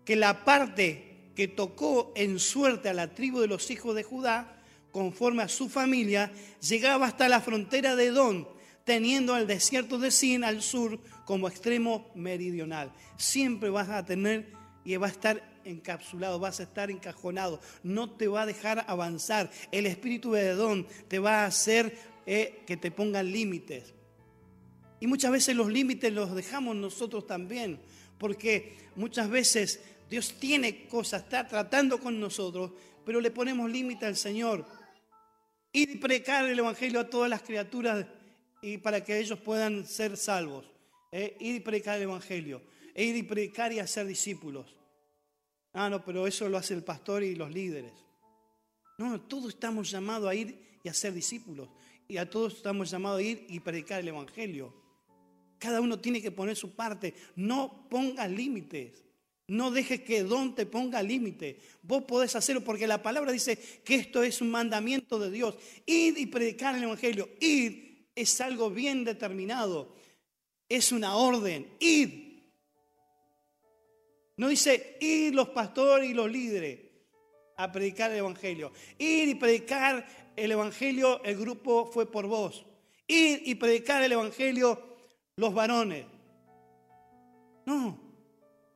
[0.03, 4.59] que la parte que tocó en suerte a la tribu de los hijos de Judá,
[4.91, 8.45] conforme a su familia, llegaba hasta la frontera de Edom,
[8.83, 12.93] teniendo el desierto de Sin al sur como extremo meridional.
[13.17, 14.53] Siempre vas a tener
[14.85, 19.49] y va a estar encapsulado, vas a estar encajonado, no te va a dejar avanzar.
[19.71, 23.93] El espíritu de Edom te va a hacer eh, que te pongan límites.
[24.99, 27.79] Y muchas veces los límites los dejamos nosotros también,
[28.17, 32.71] porque muchas veces Dios tiene cosas, está tratando con nosotros,
[33.05, 34.65] pero le ponemos límite al Señor.
[35.71, 38.05] Ir y predicar el Evangelio a todas las criaturas
[38.61, 40.65] y para que ellos puedan ser salvos.
[41.11, 41.35] ¿eh?
[41.39, 42.61] Ir y predicar el Evangelio.
[42.93, 44.75] E ir y predicar y hacer discípulos.
[45.73, 47.93] Ah, no, pero eso lo hace el pastor y los líderes.
[48.99, 51.69] No, todos estamos llamados a ir y a ser discípulos.
[52.07, 54.73] Y a todos estamos llamados a ir y predicar el Evangelio.
[55.57, 57.15] Cada uno tiene que poner su parte.
[57.35, 59.03] No ponga límites.
[59.47, 61.59] No dejes que don te ponga límite.
[61.81, 65.55] Vos podés hacerlo porque la palabra dice que esto es un mandamiento de Dios.
[65.85, 67.29] Ir y predicar el Evangelio.
[67.41, 69.95] Ir es algo bien determinado.
[70.69, 71.67] Es una orden.
[71.79, 72.41] Ir.
[74.37, 76.79] No dice ir los pastores y los líderes
[77.57, 78.71] a predicar el Evangelio.
[78.97, 82.65] Ir y predicar el Evangelio, el grupo fue por vos.
[83.07, 84.81] Ir y predicar el Evangelio,
[85.35, 86.05] los varones.
[87.65, 88.02] No,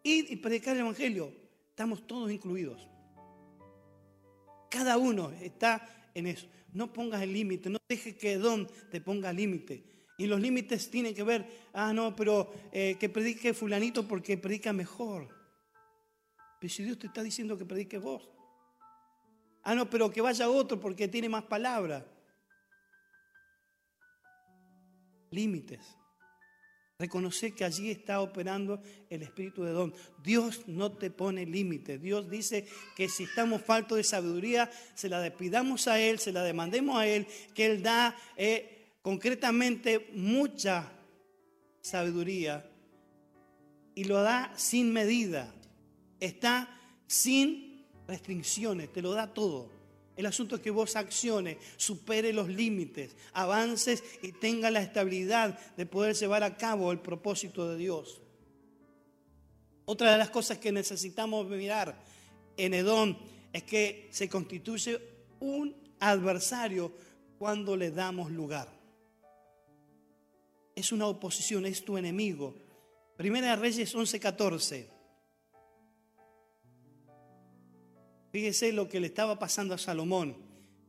[0.08, 1.34] ir y predicar el Evangelio.
[1.70, 2.88] Estamos todos incluidos.
[4.70, 6.48] Cada uno está en eso.
[6.74, 9.84] No pongas el límite, no dejes que Don te ponga límite.
[10.18, 14.74] Y los límites tienen que ver, ah, no, pero eh, que predique fulanito porque predica
[14.74, 15.28] mejor.
[16.60, 18.28] Pero si Dios te está diciendo que predique vos.
[19.64, 22.04] Ah, no, pero que vaya otro porque tiene más palabras.
[25.30, 25.98] Límites.
[27.00, 28.82] Reconocer que allí está operando
[29.12, 29.94] el espíritu de don.
[30.24, 32.02] Dios no te pone límites.
[32.02, 36.42] Dios dice que si estamos faltos de sabiduría, se la despidamos a Él, se la
[36.42, 40.92] demandemos a Él, que Él da eh, concretamente mucha
[41.82, 42.68] sabiduría
[43.94, 45.54] y lo da sin medida.
[46.20, 49.77] Está sin restricciones, te lo da todo.
[50.18, 55.86] El asunto es que vos acciones, supere los límites, avances y tenga la estabilidad de
[55.86, 58.20] poder llevar a cabo el propósito de Dios.
[59.86, 62.04] Otra de las cosas que necesitamos mirar
[62.58, 63.16] en Edom
[63.54, 65.00] es que se constituye
[65.40, 66.92] un adversario
[67.38, 68.68] cuando le damos lugar.
[70.76, 72.56] Es una oposición, es tu enemigo.
[73.16, 74.97] Primera Reyes 11:14.
[78.32, 80.36] Fíjese lo que le estaba pasando a Salomón.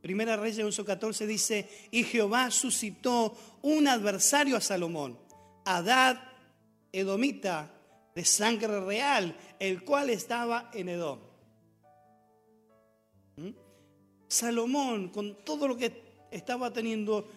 [0.00, 5.18] Primera Reyes 11:14 dice, y Jehová suscitó un adversario a Salomón,
[5.64, 6.20] Adad
[6.92, 7.74] Edomita,
[8.14, 11.18] de sangre real, el cual estaba en Edom.
[13.36, 13.50] ¿Mm?
[14.26, 17.28] Salomón, con todo lo que estaba teniendo,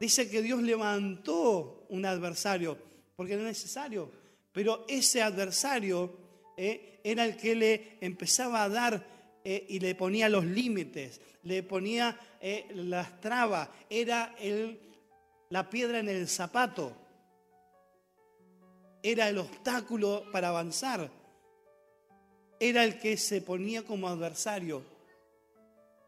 [0.00, 2.78] dice que Dios levantó un adversario,
[3.16, 4.10] porque era necesario,
[4.52, 6.16] pero ese adversario
[6.56, 9.17] eh, era el que le empezaba a dar
[9.50, 14.78] eh, y le ponía los límites, le ponía eh, las trabas, era el,
[15.48, 16.94] la piedra en el zapato,
[19.02, 21.10] era el obstáculo para avanzar,
[22.60, 24.82] era el que se ponía como adversario.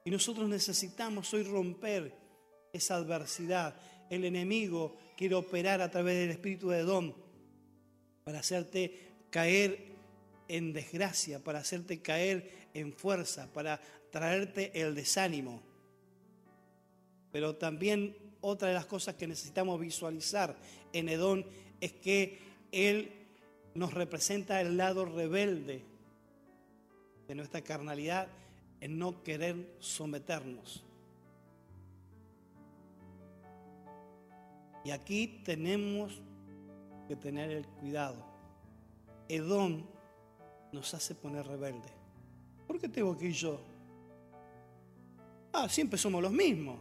[0.05, 2.15] Y nosotros necesitamos hoy romper
[2.75, 3.75] esa adversidad.
[4.11, 7.15] El enemigo quiere operar a través del espíritu de Don
[8.23, 9.90] para hacerte caer
[10.57, 15.63] en desgracia, para hacerte caer en fuerza, para traerte el desánimo.
[17.31, 20.57] Pero también otra de las cosas que necesitamos visualizar
[20.93, 21.47] en Edón
[21.81, 22.39] es que
[22.73, 23.13] Él
[23.75, 25.85] nos representa el lado rebelde
[27.29, 28.27] de nuestra carnalidad
[28.81, 30.85] en no querer someternos.
[34.85, 36.21] Y aquí tenemos
[37.07, 38.25] que tener el cuidado.
[39.29, 40.00] Edón
[40.73, 41.89] nos hace poner rebelde.
[42.67, 43.61] ¿Por qué tengo que ir yo?
[45.53, 46.79] Ah, siempre somos los mismos.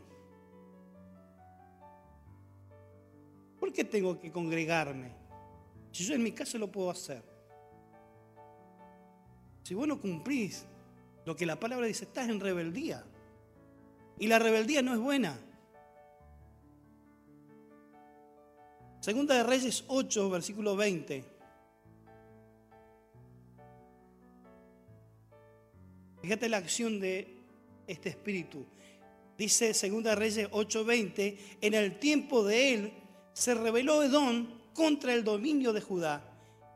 [3.59, 5.11] ¿Por qué tengo que congregarme?
[5.91, 7.23] Si yo en mi casa lo puedo hacer.
[9.63, 10.65] Si vos no cumplís
[11.25, 13.03] lo que la palabra dice, estás en rebeldía.
[14.17, 15.37] Y la rebeldía no es buena.
[18.99, 21.38] Segunda de Reyes 8, versículo 20.
[26.29, 27.27] Fíjate la acción de
[27.87, 28.63] este espíritu.
[29.35, 32.93] Dice 2 Reyes 8:20, en el tiempo de él
[33.33, 36.23] se rebeló Edom contra el dominio de Judá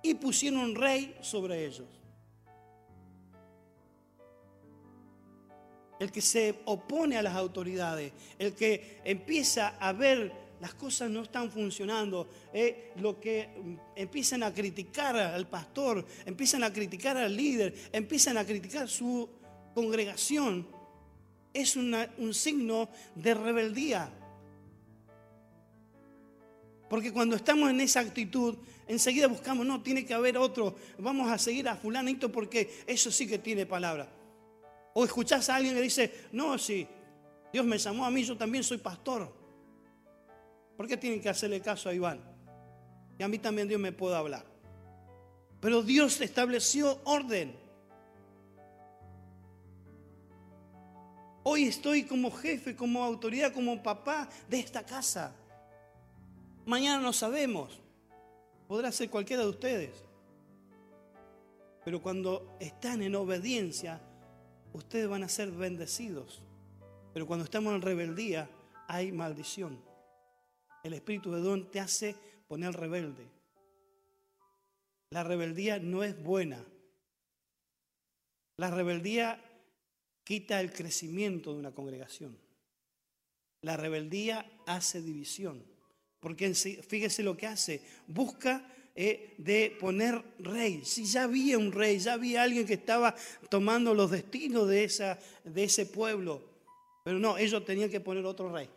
[0.02, 1.86] y pusieron un rey sobre ellos.
[6.00, 11.22] El que se opone a las autoridades, el que empieza a ver las cosas no
[11.22, 13.50] están funcionando, eh, lo que
[13.96, 19.30] empiezan a criticar al pastor, empiezan a criticar al líder, empiezan a criticar su
[19.74, 20.68] congregación,
[21.54, 24.12] es un signo de rebeldía.
[26.90, 28.58] Porque cuando estamos en esa actitud,
[28.88, 33.28] enseguida buscamos, no, tiene que haber otro, vamos a seguir a fulanito porque eso sí
[33.28, 34.08] que tiene palabra.
[34.94, 36.88] O escuchás a alguien que dice, no, sí,
[37.52, 39.34] Dios me llamó a mí, yo también soy pastor.
[40.78, 42.20] ¿Por qué tienen que hacerle caso a Iván?
[43.18, 44.46] Y a mí también Dios me puede hablar.
[45.60, 47.56] Pero Dios estableció orden.
[51.46, 55.36] Hoy estoy como jefe, como autoridad, como papá de esta casa.
[56.66, 57.82] Mañana no sabemos.
[58.68, 59.92] Podrá ser cualquiera de ustedes.
[61.84, 64.00] Pero cuando están en obediencia,
[64.72, 66.42] ustedes van a ser bendecidos.
[67.14, 68.50] Pero cuando estamos en rebeldía,
[68.88, 69.84] hay maldición.
[70.82, 72.16] El espíritu de don te hace
[72.48, 73.28] poner rebelde.
[75.10, 76.64] La rebeldía no es buena.
[78.56, 79.42] La rebeldía
[80.24, 82.38] quita el crecimiento de una congregación.
[83.62, 85.64] La rebeldía hace división.
[86.20, 87.82] Porque fíjese lo que hace.
[88.08, 88.66] Busca
[88.96, 90.86] eh, de poner rey.
[90.86, 93.16] Si ya había un rey, ya había alguien que estaba
[93.50, 96.42] tomando los destinos de, esa, de ese pueblo.
[97.04, 98.70] Pero no, ellos tenían que poner otro rey.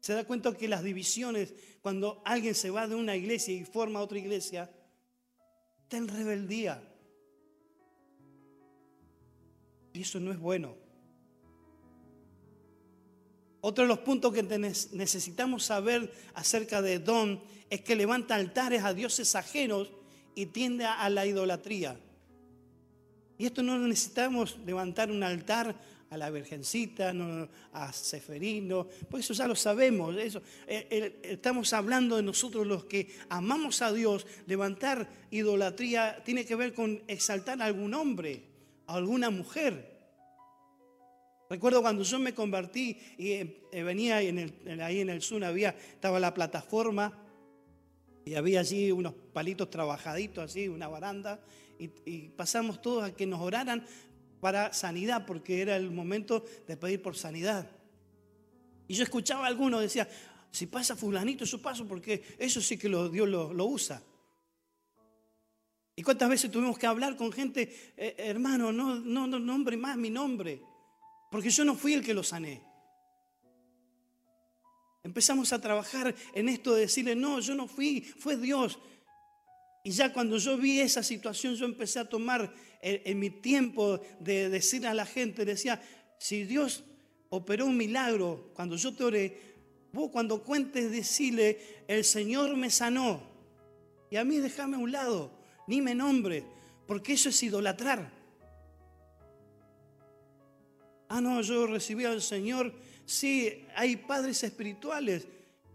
[0.00, 4.00] Se da cuenta que las divisiones, cuando alguien se va de una iglesia y forma
[4.00, 4.70] otra iglesia,
[5.82, 6.82] está en rebeldía.
[9.92, 10.76] Y eso no es bueno.
[13.60, 18.94] Otro de los puntos que necesitamos saber acerca de Don es que levanta altares a
[18.94, 19.90] dioses ajenos
[20.34, 21.98] y tiende a la idolatría.
[23.36, 25.74] Y esto no necesitamos levantar un altar
[26.10, 27.12] a la Virgencita,
[27.72, 30.16] a Seferino, pues eso ya lo sabemos.
[30.16, 34.26] Eso, eh, estamos hablando de nosotros los que amamos a Dios.
[34.46, 38.42] Levantar idolatría tiene que ver con exaltar a algún hombre,
[38.88, 39.96] alguna mujer.
[41.48, 46.34] Recuerdo cuando yo me convertí y eh, venía ahí en el sur, había, estaba la
[46.34, 47.24] plataforma
[48.28, 51.40] y había allí unos palitos trabajaditos, así, una baranda,
[51.78, 53.86] y, pasamos todos a que nos oraran
[54.40, 57.70] para sanidad, porque era el momento de pedir por sanidad.
[58.86, 60.08] Y yo escuchaba a algunos, decía,
[60.50, 64.02] si pasa fulanito, eso pasa, porque eso sí que Dios lo, usa.
[65.98, 69.96] ¿Y cuántas veces tuvimos que hablar con gente, eh, hermano, no, no, no nombre más
[69.96, 70.62] mi nombre,
[71.28, 72.62] porque yo no fui el que lo sané?
[75.02, 78.78] Empezamos a trabajar en esto de decirle, no, yo no fui, fue Dios.
[79.82, 84.50] Y ya cuando yo vi esa situación, yo empecé a tomar en, mi tiempo de
[84.50, 85.82] decir a la gente, decía,
[86.20, 86.84] si Dios
[87.28, 89.40] operó un milagro cuando yo te oré,
[89.92, 93.20] vos cuando cuentes decirle, el Señor me sanó.
[94.12, 95.37] Y a mí déjame a un lado,
[95.68, 96.42] ni me nombre,
[96.86, 98.10] porque eso es idolatrar.
[101.08, 102.72] Ah, no, yo recibí al Señor.
[103.04, 105.26] Sí, hay padres espirituales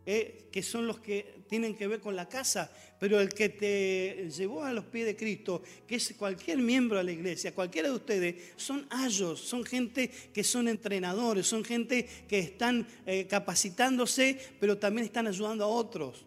[0.06, 4.30] eh, que son los que tienen que ver con la casa, pero el que te
[4.36, 7.96] llevó a los pies de Cristo, que es cualquier miembro de la iglesia, cualquiera de
[7.96, 14.78] ustedes, son ayos, son gente que son entrenadores, son gente que están eh, capacitándose, pero
[14.78, 16.26] también están ayudando a otros.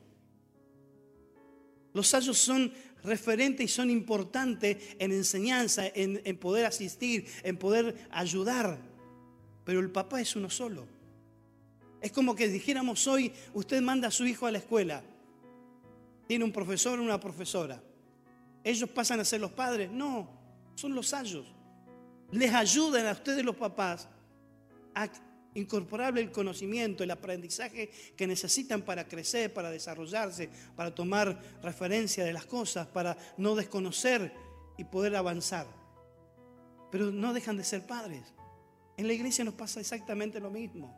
[1.93, 2.73] Los ayos son
[3.07, 8.79] referentes y son importantes en enseñanza, en, poder asistir, en poder ayudar,
[9.65, 10.87] pero el papá es uno solo.
[12.01, 15.03] Es como que dijéramos hoy, usted manda a su hijo a la escuela
[16.27, 17.81] tiene un profesor o una profesora.
[18.65, 19.91] ¿Ellos pasan a ser los padres?
[19.91, 20.29] No,
[20.75, 21.47] son los ayos.
[22.33, 24.09] Les ayudan a ustedes los papás
[24.95, 25.09] a
[25.57, 32.33] incorporar el conocimiento, el aprendizaje que necesitan para crecer, para desarrollarse, para tomar referencia de
[32.33, 34.33] las cosas, para no desconocer
[34.77, 35.67] y poder avanzar.
[36.91, 38.35] Pero no dejan de ser padres.
[38.97, 40.95] En la iglesia nos pasa exactamente lo mismo.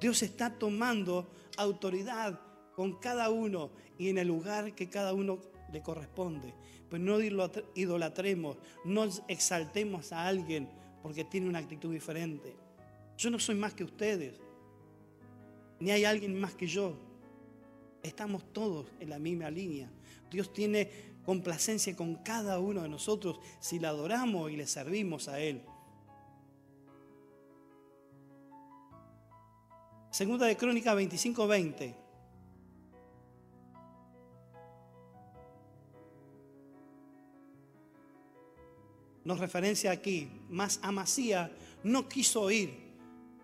[0.00, 2.40] Dios está tomando autoridad
[2.74, 5.40] con cada uno y en el lugar que cada uno
[5.72, 6.54] le corresponde.
[6.90, 10.68] Pues no idolatremos, no exaltemos a alguien
[11.02, 12.65] porque tiene una actitud diferente.
[13.16, 14.38] Yo no soy más que ustedes,
[15.80, 16.94] ni hay alguien más que yo.
[18.02, 19.90] Estamos todos en la misma línea.
[20.30, 25.40] Dios tiene complacencia con cada uno de nosotros si le adoramos y le servimos a
[25.40, 25.62] Él.
[30.10, 32.06] Segunda de Crónica 25:20.
[39.26, 41.50] nos referencia aquí, más Amasía
[41.82, 42.85] no quiso ir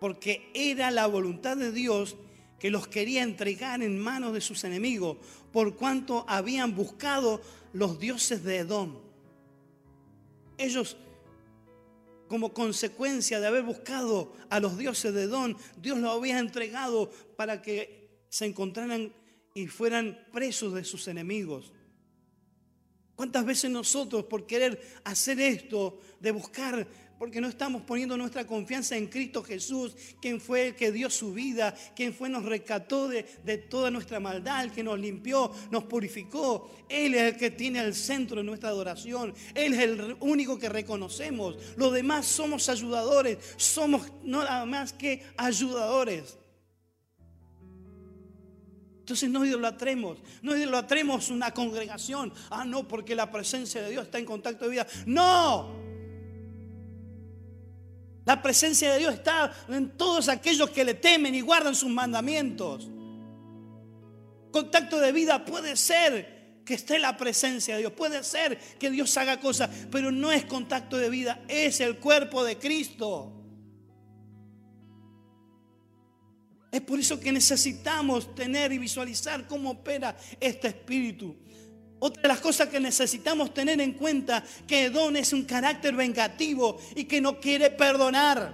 [0.03, 2.17] porque era la voluntad de Dios
[2.59, 5.15] que los quería entregar en manos de sus enemigos,
[5.53, 7.39] por cuanto habían buscado
[7.71, 8.97] los dioses de Edom.
[10.57, 10.97] Ellos,
[12.27, 17.61] como consecuencia de haber buscado a los dioses de Edom, Dios los había entregado para
[17.61, 19.13] que se encontraran
[19.53, 21.71] y fueran presos de sus enemigos.
[23.15, 26.85] ¿Cuántas veces nosotros por querer hacer esto, de buscar,
[27.23, 31.31] porque no estamos poniendo nuestra confianza en Cristo Jesús, quien fue el que dio su
[31.31, 35.85] vida, quien fue nos rescató de, de toda nuestra maldad, el que nos limpió, nos
[35.85, 36.69] purificó?
[36.89, 40.67] Él es el que tiene el centro de nuestra adoración, Él es el único que
[40.67, 41.55] reconocemos.
[41.77, 46.37] Los demás somos ayudadores, somos nada más que ayudadores.
[48.99, 52.33] Entonces no idolatremos, no idolatremos una congregación.
[52.49, 54.87] Ah, no, porque la presencia de Dios está en contacto de vida.
[55.05, 55.82] No.
[58.25, 62.89] La presencia de Dios está en todos aquellos que le temen y guardan sus mandamientos.
[64.51, 69.17] Contacto de vida puede ser que esté la presencia de Dios, puede ser que Dios
[69.17, 73.33] haga cosas, pero no es contacto de vida, es el cuerpo de Cristo.
[76.71, 81.35] Es por eso que necesitamos tener y visualizar cómo opera este espíritu.
[82.05, 86.77] Otra de las cosas que necesitamos tener en cuenta, que Edom es un carácter vengativo
[86.97, 88.53] y que no quiere perdonar.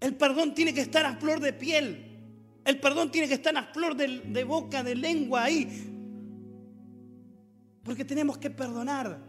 [0.00, 2.18] El perdón tiene que estar a flor de piel.
[2.64, 5.68] El perdón tiene que estar a flor de, boca, de lengua ahí.
[7.84, 9.20] Porque tenemos que perdonar.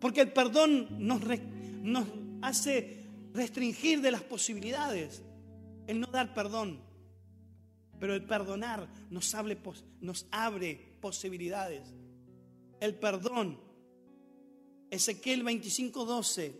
[0.00, 2.04] Porque el perdón nos
[2.42, 5.22] hace restringir de las posibilidades.
[5.86, 6.87] El no dar perdón.
[7.98, 9.34] Pero el perdonar nos,
[10.30, 11.94] abre posibilidades.
[12.80, 13.60] El perdón.
[14.90, 16.52] Ezequiel 25:12.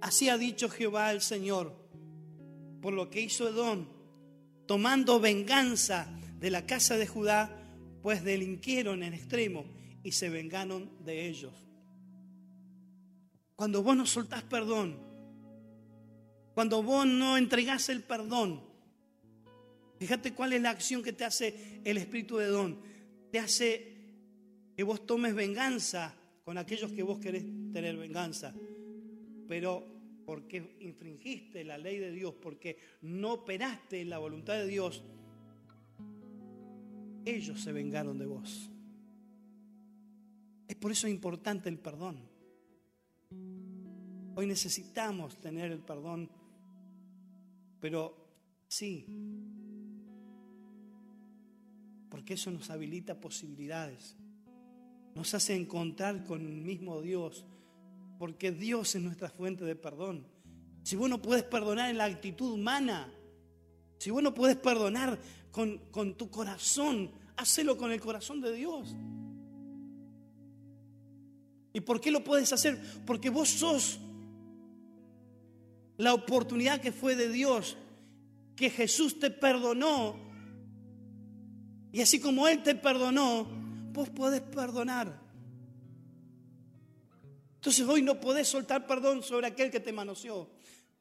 [0.00, 1.80] Así ha dicho Jehová el Señor
[2.80, 3.86] por lo que hizo Edom,
[4.66, 6.08] tomando venganza
[6.38, 7.56] de la casa de Judá,
[8.02, 9.64] pues delinquieron en extremo
[10.02, 11.52] y se vengaron de ellos.
[13.54, 14.98] Cuando vos no soltás perdón,
[16.60, 18.60] cuando vos no entregás el perdón,
[19.98, 22.76] fíjate cuál es la acción que te hace el espíritu de Edom.
[23.32, 23.96] Te hace
[24.76, 28.54] que vos tomes venganza con aquellos que vos querés tener venganza.
[29.48, 29.86] Pero
[30.26, 35.02] porque infringiste la ley de Dios, porque no operaste en la voluntad de Dios,
[37.24, 38.70] ellos se vengaron de vos.
[40.68, 42.18] Es por eso importante el perdón.
[44.34, 46.28] Hoy necesitamos tener el perdón,
[47.80, 48.14] pero
[48.68, 49.06] sí,
[52.10, 54.16] porque eso nos habilita posibilidades,
[55.14, 57.44] nos hace encontrar con el mismo Dios,
[58.18, 60.26] porque Dios es nuestra fuente de perdón.
[60.82, 63.12] Si vos no puedes perdonar en la actitud humana,
[63.98, 65.18] si vos no puedes perdonar
[65.50, 68.94] con, con tu corazón, hacelo con el corazón de Dios.
[71.72, 72.80] ¿Y por qué lo puedes hacer?
[73.06, 74.00] Porque vos sos
[76.00, 77.76] la oportunidad que fue de Dios,
[78.56, 80.16] que Jesús te perdonó.
[81.92, 83.46] Y así como Él te perdonó,
[83.92, 85.20] vos podés perdonar.
[87.56, 90.48] Entonces hoy no podés soltar perdón sobre aquel que te manoseó.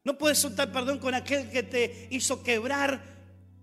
[0.03, 3.01] No puedes soltar perdón con aquel que te hizo quebrar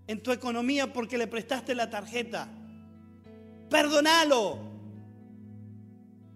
[0.07, 2.49] en tu economía porque le prestaste la tarjeta.
[3.69, 4.57] Perdónalo.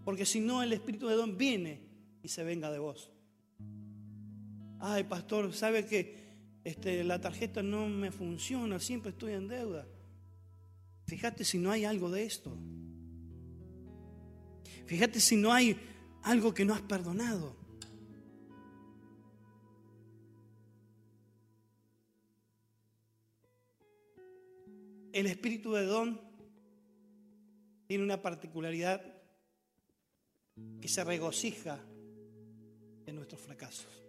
[0.05, 1.81] Porque si no, el Espíritu de Don viene
[2.21, 3.11] y se venga de vos.
[4.84, 6.15] Ay, pastor, ¿sabe que
[6.63, 8.79] este, la tarjeta no me funciona?
[8.79, 9.88] Siempre estoy en deuda.
[11.05, 12.57] Fíjate si no hay algo de esto.
[14.88, 15.79] Fíjate si no hay
[16.23, 17.55] algo que no has perdonado.
[25.13, 26.19] El espíritu de don
[27.86, 28.99] tiene una particularidad
[30.82, 31.79] que se regocija
[33.05, 34.00] en nuestros fracasos.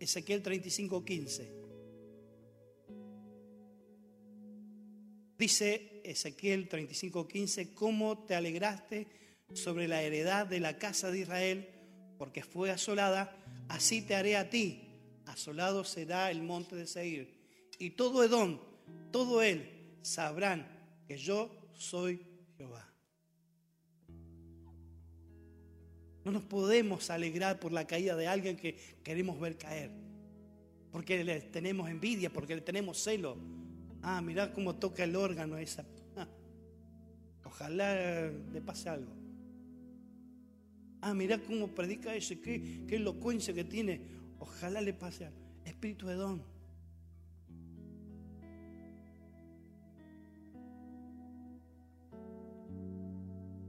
[0.00, 1.52] Ezequiel 35:15.
[5.38, 9.06] Dice Ezequiel 35:15, ¿cómo te alegraste
[9.54, 11.68] sobre la heredad de la casa de Israel,
[12.18, 13.36] porque fue asolada,
[13.68, 14.82] así te haré a ti.
[15.26, 17.34] Asolado será el monte de Seir.
[17.78, 18.60] Y todo Edom,
[19.10, 20.66] todo él, sabrán
[21.06, 22.20] que yo soy
[22.56, 22.95] Jehová.
[26.26, 29.92] No nos podemos alegrar por la caída de alguien que queremos ver caer.
[30.90, 33.36] Porque le tenemos envidia, porque le tenemos celo.
[34.02, 35.86] Ah, mirá cómo toca el órgano esa.
[36.16, 36.26] Ah,
[37.44, 39.12] ojalá le pase algo.
[41.00, 44.00] Ah, mira cómo predica ese, qué, qué elocuencia que tiene.
[44.40, 45.32] Ojalá le pase al
[45.64, 46.42] espíritu de don.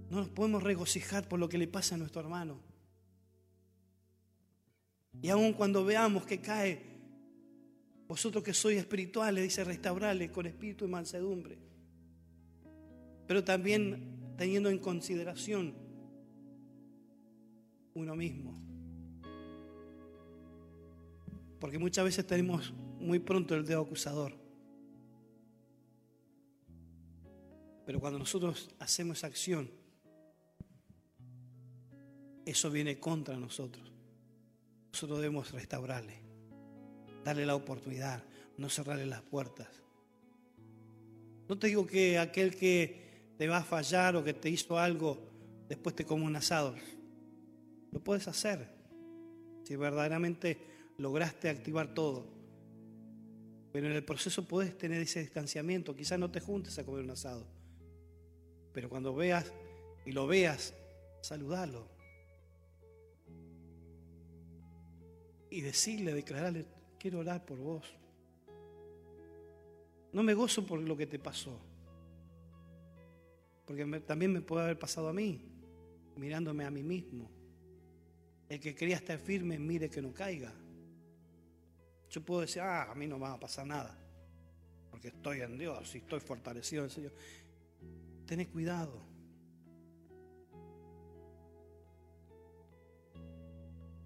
[0.10, 2.60] No nos podemos regocijar por lo que le pasa a nuestro hermano.
[5.22, 6.82] Y aun cuando veamos que cae,
[8.08, 11.58] vosotros que sois espirituales, dice restaurarle con espíritu de mansedumbre.
[13.28, 15.74] Pero también teniendo en consideración
[17.94, 18.54] uno mismo.
[21.60, 24.34] Porque muchas veces tenemos muy pronto el dedo acusador.
[27.86, 29.70] Pero cuando nosotros hacemos acción,
[32.52, 33.92] eso viene contra nosotros.
[34.92, 36.22] Nosotros debemos restaurarle,
[37.24, 38.24] darle la oportunidad,
[38.58, 39.68] no cerrarle las puertas.
[41.48, 45.18] No te digo que aquel que te va a fallar o que te hizo algo,
[45.68, 46.76] después te come un asado.
[47.92, 48.68] Lo puedes hacer
[49.64, 50.58] si verdaderamente
[50.98, 52.26] lograste activar todo.
[53.74, 55.96] Pero en el proceso puedes tener ese distanciamiento.
[55.96, 57.46] Quizás no te juntes a comer un asado.
[58.74, 59.52] Pero cuando veas
[60.06, 60.74] y lo veas,
[61.22, 61.97] saludalo.
[65.58, 66.68] Y decirle, declararle,
[67.00, 67.84] quiero orar por vos.
[70.14, 71.60] No me gozo por lo que te pasó,
[73.66, 75.42] porque también me puede haber pasado a mí,
[76.16, 77.32] mirándome a mí mismo.
[78.48, 80.54] El que quería estar firme, mire que no caiga.
[82.12, 83.98] Yo puedo decir, ah, a mí no me va a pasar nada,
[84.92, 87.14] porque estoy en Dios y estoy fortalecido en el Señor.
[88.28, 89.07] Tened cuidado.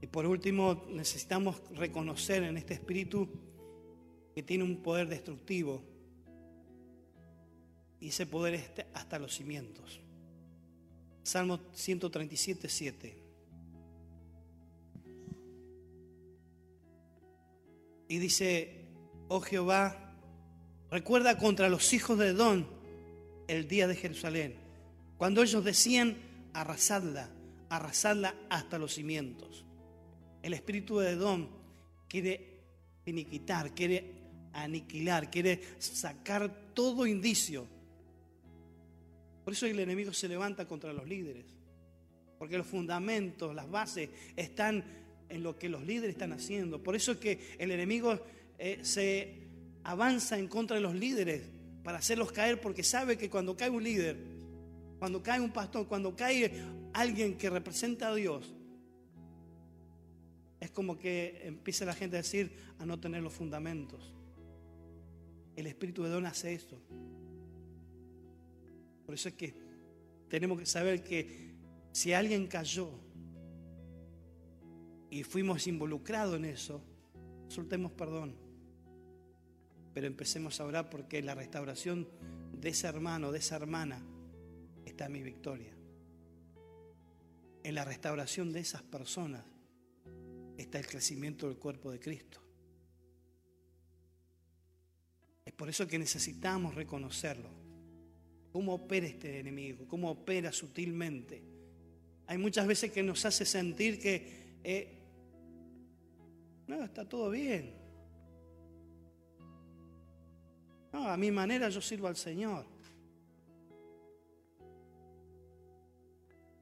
[0.01, 3.29] Y por último, necesitamos reconocer en este espíritu
[4.33, 5.83] que tiene un poder destructivo.
[7.99, 10.01] Y ese poder es hasta los cimientos.
[11.23, 13.17] Salmo 137, 7.
[18.07, 18.87] Y dice,
[19.27, 20.17] oh Jehová,
[20.89, 22.65] recuerda contra los hijos de Edom
[23.47, 24.55] el día de Jerusalén,
[25.17, 26.17] cuando ellos decían,
[26.53, 27.29] arrasadla,
[27.69, 29.63] arrasadla hasta los cimientos.
[30.41, 31.47] El espíritu de Edom
[32.07, 32.61] quiere
[33.03, 34.21] finiquitar, quiere
[34.53, 37.67] aniquilar, quiere sacar todo indicio.
[39.43, 41.45] Por eso el enemigo se levanta contra los líderes,
[42.37, 44.83] porque los fundamentos, las bases están
[45.29, 46.81] en lo que los líderes están haciendo.
[46.83, 48.19] Por eso es que el enemigo
[48.59, 49.47] eh, se
[49.83, 51.43] avanza en contra de los líderes
[51.83, 54.17] para hacerlos caer, porque sabe que cuando cae un líder,
[54.99, 56.51] cuando cae un pastor, cuando cae
[56.93, 58.53] alguien que representa a Dios,
[60.61, 64.13] es como que empieza la gente a decir a no tener los fundamentos.
[65.55, 66.79] El espíritu de Don hace esto.
[69.03, 69.55] Por eso es que
[70.29, 71.55] tenemos que saber que
[71.91, 72.91] si alguien cayó
[75.09, 76.79] y fuimos involucrados en eso,
[77.47, 78.35] soltemos perdón.
[79.95, 82.07] Pero empecemos a orar porque la restauración
[82.53, 84.05] de ese hermano, de esa hermana,
[84.85, 85.73] está mi victoria.
[87.63, 89.50] En la restauración de esas personas
[90.61, 92.41] está el crecimiento del cuerpo de Cristo.
[95.45, 97.49] Es por eso que necesitamos reconocerlo.
[98.51, 101.41] Cómo opera este enemigo, cómo opera sutilmente.
[102.27, 104.97] Hay muchas veces que nos hace sentir que eh,
[106.67, 107.73] no, está todo bien.
[110.93, 112.65] No, a mi manera yo sirvo al Señor.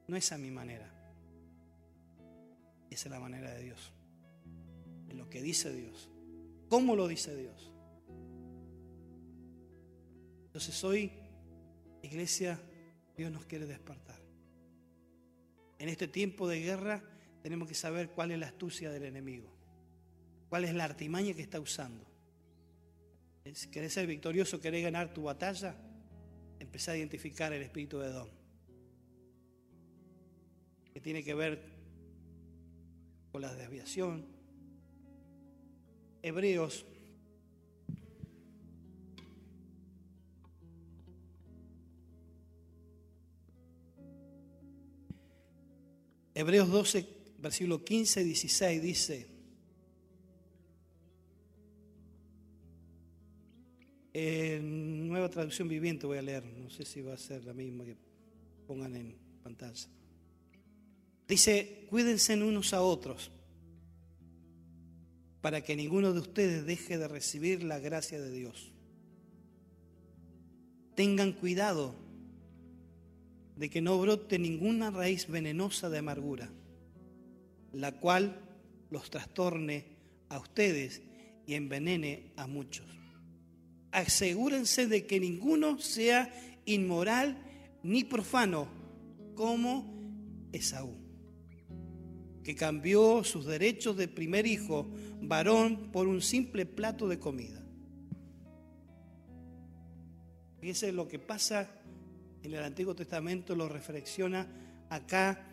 [0.08, 0.99] No es a mi manera.
[2.90, 3.92] Esa es la manera de Dios.
[5.14, 6.08] Lo que dice Dios.
[6.68, 7.72] ¿Cómo lo dice Dios?
[10.46, 11.12] Entonces hoy,
[12.02, 12.60] iglesia,
[13.16, 14.20] Dios nos quiere despertar.
[15.78, 17.02] En este tiempo de guerra
[17.42, 19.50] tenemos que saber cuál es la astucia del enemigo.
[20.48, 22.04] Cuál es la artimaña que está usando.
[23.70, 25.74] Querés ser victorioso, querés ganar tu batalla,
[26.58, 28.28] empezá a identificar el espíritu de Don.
[30.92, 31.79] Que tiene que ver
[33.30, 34.24] con la desviación.
[36.22, 36.84] Hebreos
[46.40, 47.06] Hebreos 12,
[47.38, 49.26] versículo 15 y 16 dice,
[54.14, 57.84] en nueva traducción viviente voy a leer, no sé si va a ser la misma
[57.84, 57.94] que
[58.66, 59.86] pongan en pantalla.
[61.30, 63.30] Dice, cuídense unos a otros
[65.40, 68.72] para que ninguno de ustedes deje de recibir la gracia de Dios.
[70.96, 71.94] Tengan cuidado
[73.54, 76.50] de que no brote ninguna raíz venenosa de amargura,
[77.72, 78.36] la cual
[78.90, 79.84] los trastorne
[80.30, 81.00] a ustedes
[81.46, 82.88] y envenene a muchos.
[83.92, 86.28] Asegúrense de que ninguno sea
[86.64, 87.38] inmoral
[87.84, 88.66] ni profano
[89.36, 90.99] como Esaú
[92.42, 94.86] que cambió sus derechos de primer hijo
[95.20, 97.62] varón por un simple plato de comida.
[100.60, 101.70] Fíjese lo que pasa
[102.42, 104.46] en el Antiguo Testamento, lo reflexiona
[104.88, 105.46] acá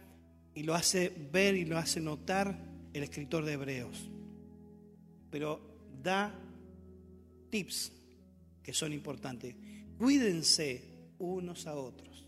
[0.53, 2.59] y lo hace ver y lo hace notar
[2.93, 4.09] el escritor de Hebreos.
[5.29, 5.61] Pero
[6.01, 6.33] da
[7.49, 7.91] tips
[8.63, 9.55] que son importantes.
[9.97, 10.83] Cuídense
[11.19, 12.27] unos a otros.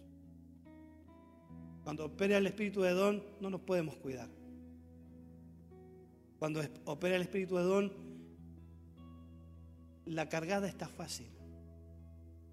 [1.84, 4.39] Cuando opera el espíritu de don, no nos podemos cuidar.
[6.40, 7.92] Cuando opera el espíritu de don,
[10.06, 11.28] la cargada está fácil.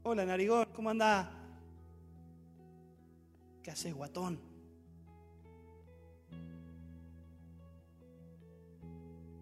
[0.02, 1.28] Hola, narigón, ¿cómo andás?
[3.62, 4.40] ¿Qué haces, guatón?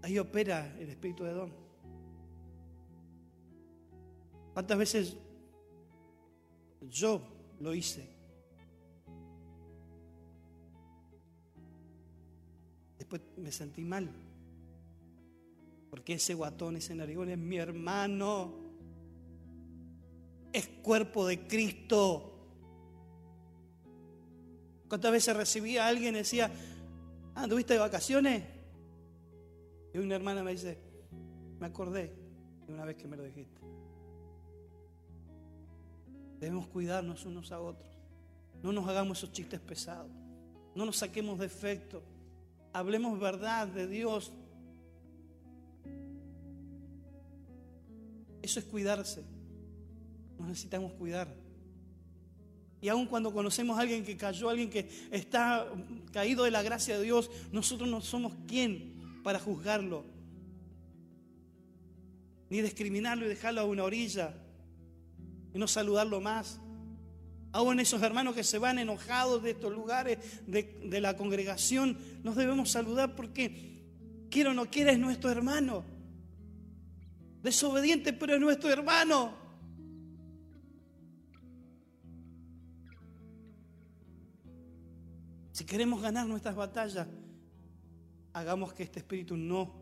[0.03, 1.51] Ahí opera el espíritu de don.
[4.53, 5.17] ¿Cuántas veces
[6.83, 7.23] yo
[7.61, 8.07] lo hice?
[12.99, 14.24] Después me sentí mal
[15.95, 18.53] Porque ese guatón, ese narigón es mi hermano.
[20.53, 22.33] Es cuerpo de Cristo.
[24.89, 26.51] ¿Cuántas veces recibía a alguien y decía,
[27.37, 28.43] ah, ¿tuviste de vacaciones?
[29.95, 30.81] Y una hermana me dice,
[31.61, 32.13] me acordé
[32.67, 33.61] de una vez que me lo dijiste.
[36.41, 37.97] Debemos cuidarnos unos a otros.
[38.65, 40.11] No nos hagamos esos chistes pesados.
[40.75, 42.03] No nos saquemos defectos.
[42.73, 44.33] Hablemos verdad de Dios.
[48.45, 49.23] Eso es cuidarse.
[50.39, 51.35] Nos necesitamos cuidar.
[52.83, 55.67] Y aun cuando conocemos a alguien que cayó, alguien que está
[56.13, 60.05] caído de la gracia de Dios, nosotros no somos quien para juzgarlo,
[62.51, 64.35] ni discriminarlo y dejarlo a una orilla
[65.55, 66.61] y no saludarlo más.
[67.51, 72.37] Aún esos hermanos que se van enojados de estos lugares de, de la congregación, nos
[72.37, 73.87] debemos saludar porque,
[74.31, 75.94] quiero o no quiera, es nuestro hermano.
[77.45, 79.35] Desobediente, pero es nuestro hermano.
[85.53, 87.07] Si queremos ganar nuestras batallas,
[88.33, 89.75] hagamos que este espíritu no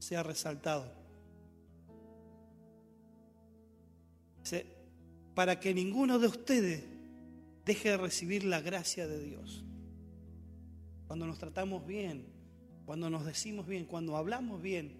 [0.00, 0.92] sea resaltado.
[5.36, 6.82] Para que ninguno de ustedes
[7.64, 9.64] deje de recibir la gracia de Dios.
[11.06, 12.26] Cuando nos tratamos bien,
[12.86, 14.96] cuando nos decimos bien, cuando hablamos bien,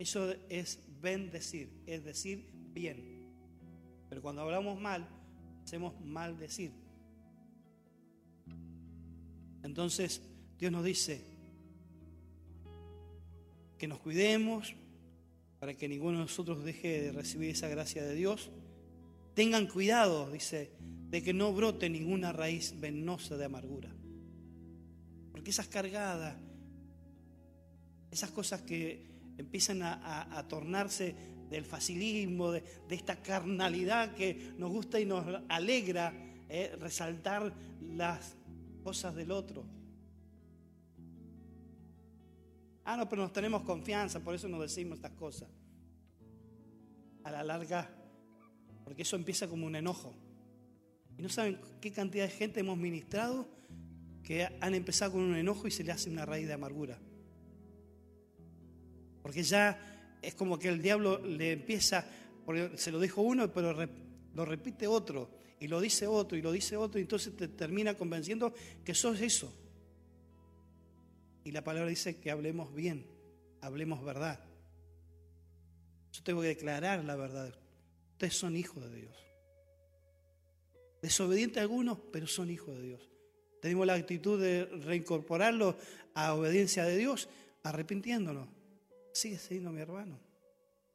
[0.00, 3.28] eso es bendecir, es decir bien.
[4.08, 5.06] Pero cuando hablamos mal,
[5.62, 6.72] hacemos mal decir.
[9.62, 10.22] Entonces
[10.58, 11.24] Dios nos dice
[13.78, 14.74] que nos cuidemos
[15.60, 18.50] para que ninguno de nosotros deje de recibir esa gracia de Dios.
[19.34, 20.70] Tengan cuidado, dice,
[21.10, 23.90] de que no brote ninguna raíz venosa de amargura.
[25.32, 26.36] Porque esas cargadas,
[28.10, 31.14] esas cosas que empiezan a, tornarse
[31.50, 36.12] del facilismo, de, esta carnalidad que nos gusta y nos alegra
[36.48, 38.36] eh, resaltar las
[38.82, 39.64] cosas del otro.
[42.84, 45.48] Ah, no, pero nos tenemos confianza, por eso nos decimos estas cosas.
[47.22, 47.90] A la larga,
[48.84, 50.14] porque eso empieza como un enojo.
[51.16, 53.48] Y no saben qué cantidad de gente hemos ministrado
[54.22, 56.98] que han empezado con un enojo y se le hace una raíz de amargura.
[59.24, 62.04] Porque ya es como que el diablo le empieza,
[62.44, 63.74] porque se lo dijo uno, pero
[64.34, 67.94] lo repite otro y lo dice otro y lo dice otro, y entonces te termina
[67.94, 68.52] convenciendo
[68.84, 69.50] que sos eso.
[71.42, 73.06] Y la palabra dice que hablemos bien,
[73.62, 74.44] hablemos verdad.
[76.12, 77.54] Yo tengo que declarar la verdad.
[78.12, 79.16] Ustedes son hijos de Dios.
[81.00, 83.10] Desobedientes algunos, pero son hijos de Dios.
[83.62, 85.76] Tenemos la actitud de reincorporarlos
[86.12, 87.30] a obediencia de Dios,
[87.62, 88.53] arrepintiéndonos.
[89.14, 90.18] Sigue siendo mi hermano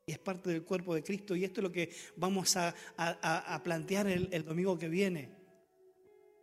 [0.06, 1.36] y es parte del cuerpo de Cristo.
[1.36, 2.74] Y esto es lo que vamos a,
[3.64, 5.30] plantear el, el, domingo que viene,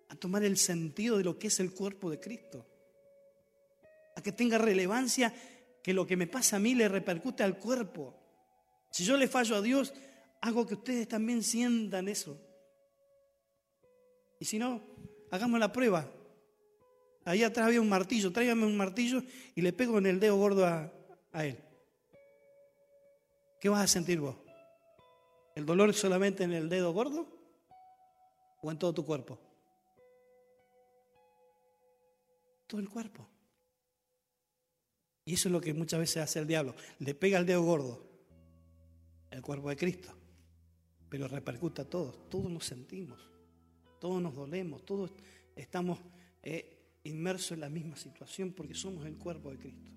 [0.09, 2.65] a tomar el sentido de lo que es el cuerpo de Cristo,
[4.15, 5.35] a que tenga relevancia
[5.83, 8.15] que lo que me pasa a mí le repercute al cuerpo.
[8.91, 9.93] Si yo le fallo a Dios,
[10.41, 12.41] hago que ustedes también sientan eso.
[14.41, 14.81] Y si no,
[15.31, 16.11] hagamos la prueba.
[17.25, 19.23] Ahí atrás había un martillo, tráigame un martillo
[19.55, 20.93] y le pego en el dedo gordo a,
[21.33, 21.66] a él.
[23.67, 24.37] ¿Qué vas a sentir vos?
[25.57, 27.27] ¿El dolor solamente en el dedo gordo
[28.63, 29.41] o en todo tu cuerpo?
[32.69, 33.27] Todo el cuerpo.
[35.25, 36.77] Y eso es lo que muchas veces hace el diablo.
[37.01, 38.09] Le pega el dedo gordo,
[39.33, 40.11] el cuerpo de Cristo,
[41.09, 42.31] pero repercute a todos.
[42.31, 43.19] Todos nos sentimos,
[43.99, 45.11] todos nos dolemos, todos
[45.57, 45.99] estamos
[46.45, 49.96] eh, inmersos en la misma situación porque somos el cuerpo de Cristo.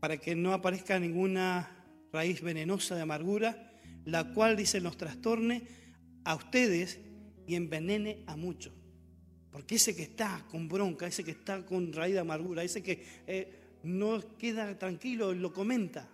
[0.00, 1.68] Para que no aparezca ninguna
[2.12, 3.72] raíz venenosa de amargura,
[4.04, 5.62] la cual, dice, nos trastorne
[6.24, 7.00] a ustedes
[7.46, 8.72] y envenene a muchos.
[9.50, 13.04] Porque ese que está con bronca, ese que está con raíz de amargura, ese que
[13.26, 16.08] eh, no queda tranquilo, lo comenta.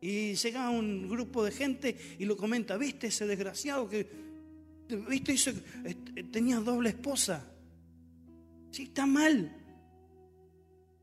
[0.00, 4.08] Y llega un grupo de gente y lo comenta, viste ese desgraciado que,
[5.08, 5.54] viste, ese,
[5.84, 7.52] eh, tenía doble esposa.
[8.70, 9.54] Sí, está mal.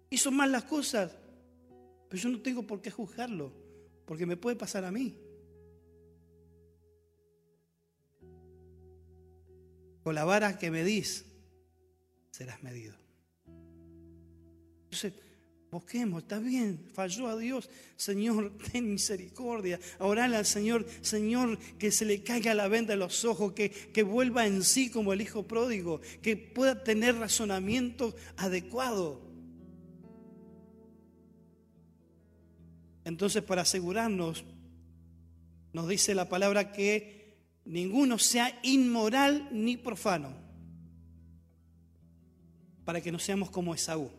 [0.09, 1.15] Hizo mal las cosas.
[2.13, 3.51] Pero yo no tengo por qué juzgarlo,
[4.05, 5.17] porque me puede pasar a mí.
[10.03, 11.25] Con la vara que medís,
[12.29, 12.93] serás medido.
[14.83, 15.13] Entonces,
[15.71, 19.79] busquemos, está bien, falló a Dios, Señor, ten misericordia.
[19.97, 24.03] Orale al Señor, Señor, que se le caiga la venda de los ojos, que, que
[24.03, 29.22] vuelva en sí como el hijo pródigo, que pueda tener razonamiento adecuado
[33.05, 34.43] Entonces, para asegurarnos,
[35.73, 37.35] nos dice la palabra que
[37.65, 40.33] ninguno sea inmoral ni profano,
[42.85, 44.09] para que no seamos como Esaú.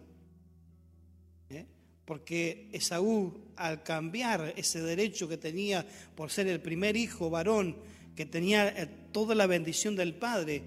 [1.50, 1.66] ¿Eh?
[2.04, 7.76] Porque Esaú, al cambiar ese derecho que tenía por ser el primer hijo varón,
[8.16, 10.62] que tenía eh, toda la bendición del Padre,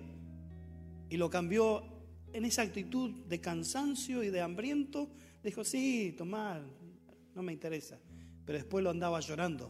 [1.10, 1.84] y lo cambió
[2.34, 5.10] en esa actitud de cansancio y de hambriento,
[5.44, 6.62] dijo, sí, tomar,
[7.34, 7.98] no me interesa.
[8.48, 9.70] Pero después lo andaba llorando.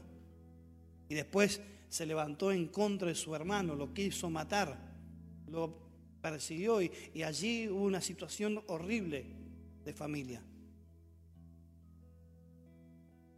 [1.09, 1.59] Y después
[1.89, 4.78] se levantó en contra de su hermano, lo quiso matar,
[5.47, 5.73] lo
[6.21, 6.91] persiguió y,
[7.23, 9.25] allí hubo una situación horrible
[9.84, 10.43] de familia.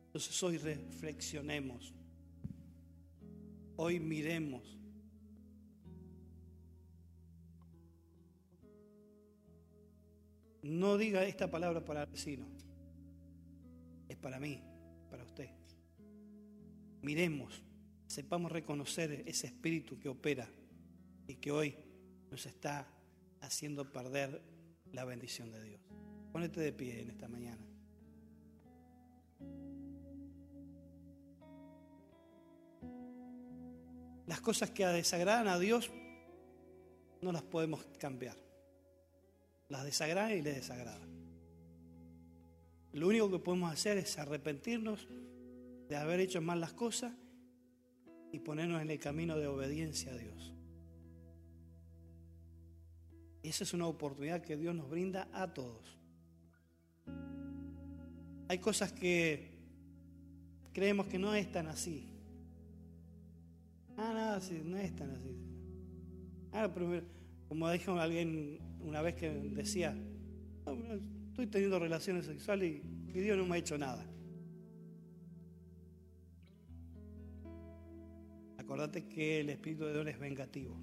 [0.08, 1.94] Entonces hoy reflexionemos,
[3.78, 4.78] hoy miremos.
[10.64, 12.46] No diga esta palabra para el vecino,
[14.10, 14.69] es para mí.
[17.02, 17.64] Miremos,
[18.08, 20.50] sepamos reconocer ese espíritu que opera
[21.28, 21.76] y que hoy
[22.30, 22.88] nos está
[23.42, 24.42] haciendo perder
[24.92, 25.82] la bendición de Dios.
[26.32, 27.66] Ponete de pie en esta mañana.
[34.28, 35.90] Las cosas que desagradan a Dios
[37.22, 38.38] no las podemos cambiar.
[39.70, 41.08] Las desagrada y le desagrada.
[42.94, 45.08] Lo único que podemos hacer es arrepentirnos
[45.90, 47.12] de haber hecho mal las cosas
[48.32, 50.54] y ponernos en el camino de obediencia a Dios.
[53.42, 55.98] Esa es una oportunidad que Dios nos brinda a todos.
[58.48, 59.50] Hay cosas que
[60.74, 62.08] creemos que no es tan así.
[63.98, 65.36] Ah, nada, no es tan así.
[66.52, 67.02] Ah, pero
[67.48, 69.98] como dijo alguien una vez que decía,
[71.30, 74.06] estoy teniendo relaciones sexuales y Dios no me ha hecho nada.
[78.70, 80.76] Acordate que el Espíritu de Dios es vengativo.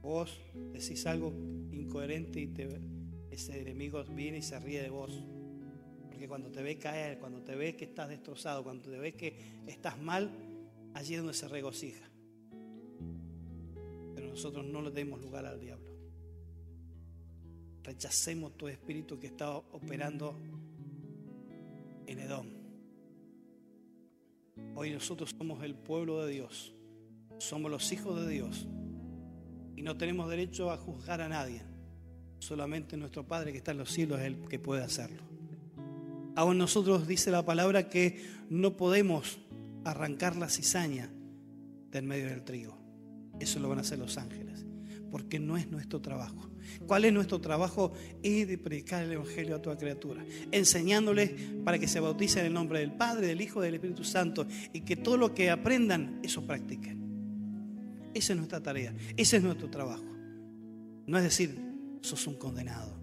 [0.00, 0.40] Vos
[0.72, 1.32] decís algo
[1.72, 2.54] incoherente y
[3.32, 5.10] ese enemigo viene y se ríe de vos.
[6.08, 9.34] Porque cuando te ve caer, cuando te ve que estás destrozado, cuando te ve que
[9.66, 10.30] estás mal,
[10.94, 12.08] allí es donde se regocija.
[14.14, 15.96] Pero nosotros no le demos lugar al diablo.
[17.82, 20.38] Rechacemos todo espíritu que está operando
[22.06, 22.61] en Edom.
[24.74, 26.74] Hoy nosotros somos el pueblo de Dios.
[27.38, 28.66] Somos los hijos de Dios
[29.76, 31.62] y no tenemos derecho a juzgar a nadie.
[32.38, 35.22] Solamente nuestro Padre que está en los cielos es el que puede hacerlo.
[36.34, 39.38] Aún nosotros dice la palabra que no podemos
[39.84, 41.10] arrancar la cizaña
[41.90, 42.78] del medio del trigo.
[43.40, 44.64] Eso lo van a hacer los ángeles,
[45.12, 46.48] porque no es nuestro trabajo.
[46.86, 47.92] ¿Cuál es nuestro trabajo?
[48.22, 51.32] Es de predicar el Evangelio a toda criatura, enseñándoles
[51.64, 54.80] para que se bauticen en el nombre del Padre, del Hijo del Espíritu Santo y
[54.80, 57.02] que todo lo que aprendan, eso practiquen.
[58.14, 60.04] Esa es nuestra tarea, ese es nuestro trabajo.
[61.06, 61.60] No es decir,
[62.00, 62.96] sos un condenado,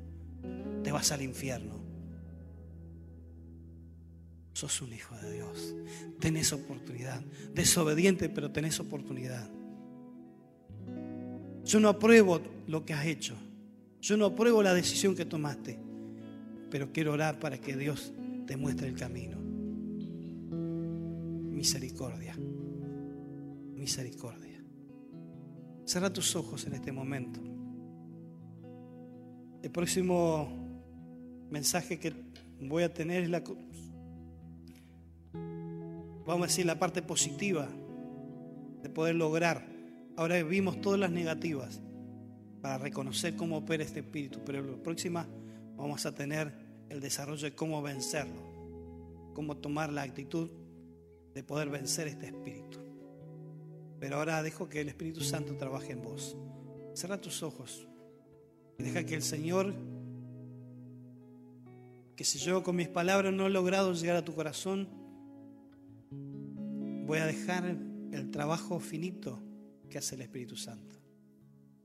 [0.84, 1.80] te vas al infierno.
[4.54, 5.76] Sos un hijo de Dios,
[6.20, 7.22] tenés oportunidad.
[7.54, 9.48] Desobediente, pero tenés oportunidad.
[11.70, 13.36] Yo no apruebo lo que has hecho.
[14.02, 15.78] Yo no apruebo la decisión que tomaste.
[16.72, 18.12] Pero quiero orar para que Dios
[18.48, 19.38] te muestre el camino.
[21.52, 22.36] Misericordia.
[23.76, 24.64] Misericordia.
[25.86, 27.40] Cierra tus ojos en este momento.
[29.62, 30.50] El próximo
[31.52, 32.14] mensaje que
[32.62, 33.44] voy a tener es la,
[36.26, 37.70] vamos a decir, la parte positiva
[38.82, 39.79] de poder lograr.
[40.20, 41.80] Ahora vimos todas las negativas
[42.62, 45.26] para reconocer cómo opera este espíritu, pero en la próxima
[45.78, 46.52] vamos a tener
[46.90, 50.52] el desarrollo de cómo vencerlo, cómo tomar la actitud
[51.34, 52.80] de poder vencer este espíritu.
[54.02, 56.36] Pero ahora dejo que el Espíritu Santo trabaje en vos.
[56.96, 57.88] Cierra tus ojos
[58.78, 59.74] y deja que el Señor,
[62.18, 64.90] que si yo con mis palabras no he logrado llegar a tu corazón,
[67.06, 67.78] voy a dejar
[68.12, 69.40] el trabajo finito
[69.90, 70.96] que hace el Espíritu Santo.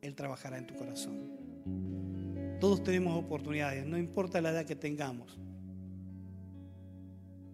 [0.00, 1.44] Él trabajará en tu corazón.
[2.60, 5.38] Todos tenemos oportunidades, no importa la edad que tengamos.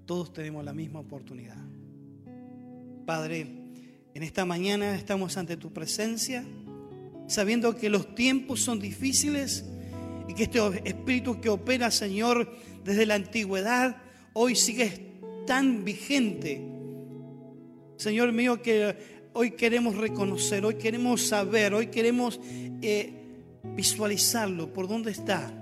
[0.05, 1.57] Todos tenemos la misma oportunidad.
[3.07, 3.47] Padre,
[4.13, 6.45] en esta mañana estamos ante tu presencia,
[7.29, 9.65] sabiendo que los tiempos son difíciles
[10.29, 12.53] y que este espíritu que opera, Señor,
[12.85, 13.97] desde la antigüedad,
[14.33, 16.61] hoy sigue tan vigente.
[17.97, 22.41] Señor mío, que hoy queremos reconocer, hoy queremos saber, hoy queremos
[22.83, 23.13] eh,
[23.77, 25.53] visualizarlo, por dónde está,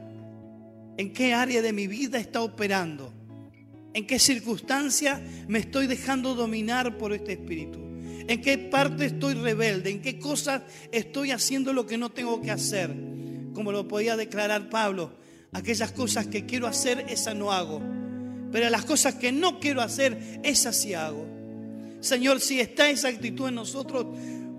[0.96, 3.14] en qué área de mi vida está operando.
[3.94, 7.78] ¿En qué circunstancia me estoy dejando dominar por este espíritu?
[8.28, 9.90] ¿En qué parte estoy rebelde?
[9.90, 10.62] ¿En qué cosas
[10.92, 12.94] estoy haciendo lo que no tengo que hacer?
[13.54, 15.12] Como lo podía declarar Pablo,
[15.52, 17.80] aquellas cosas que quiero hacer, esas no hago.
[18.52, 21.37] Pero las cosas que no quiero hacer, esas sí hago.
[22.00, 24.06] Señor, si está esa actitud en nosotros,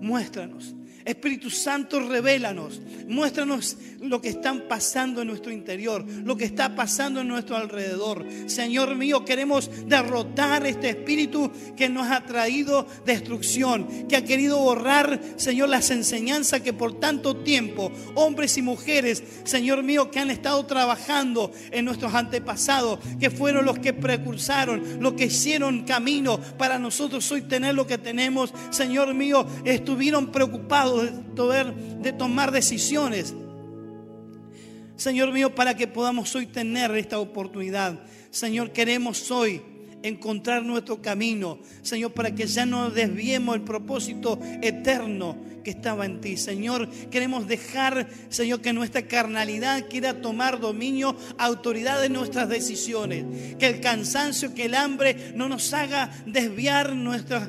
[0.00, 0.74] muéstranos.
[1.04, 7.20] Espíritu Santo, revélanos, muéstranos lo que está pasando en nuestro interior, lo que está pasando
[7.20, 8.26] en nuestro alrededor.
[8.46, 15.20] Señor mío, queremos derrotar este espíritu que nos ha traído destrucción, que ha querido borrar,
[15.36, 20.64] Señor, las enseñanzas que por tanto tiempo, hombres y mujeres, Señor mío, que han estado
[20.66, 27.30] trabajando en nuestros antepasados, que fueron los que precursaron, los que hicieron camino para nosotros
[27.32, 33.34] hoy tener lo que tenemos, Señor mío, estuvieron preocupados de, tomar decisiones.
[34.96, 38.00] Señor mío, para que podamos hoy tener esta oportunidad.
[38.30, 39.62] Señor, queremos hoy
[40.02, 41.58] encontrar nuestro camino.
[41.82, 46.36] Señor, para que ya no desviemos el propósito eterno que estaba en ti.
[46.36, 53.56] Señor, queremos dejar, Señor, que nuestra carnalidad quiera tomar dominio, autoridad de nuestras decisiones.
[53.58, 57.48] Que el cansancio, que el hambre no nos haga desviar nuestros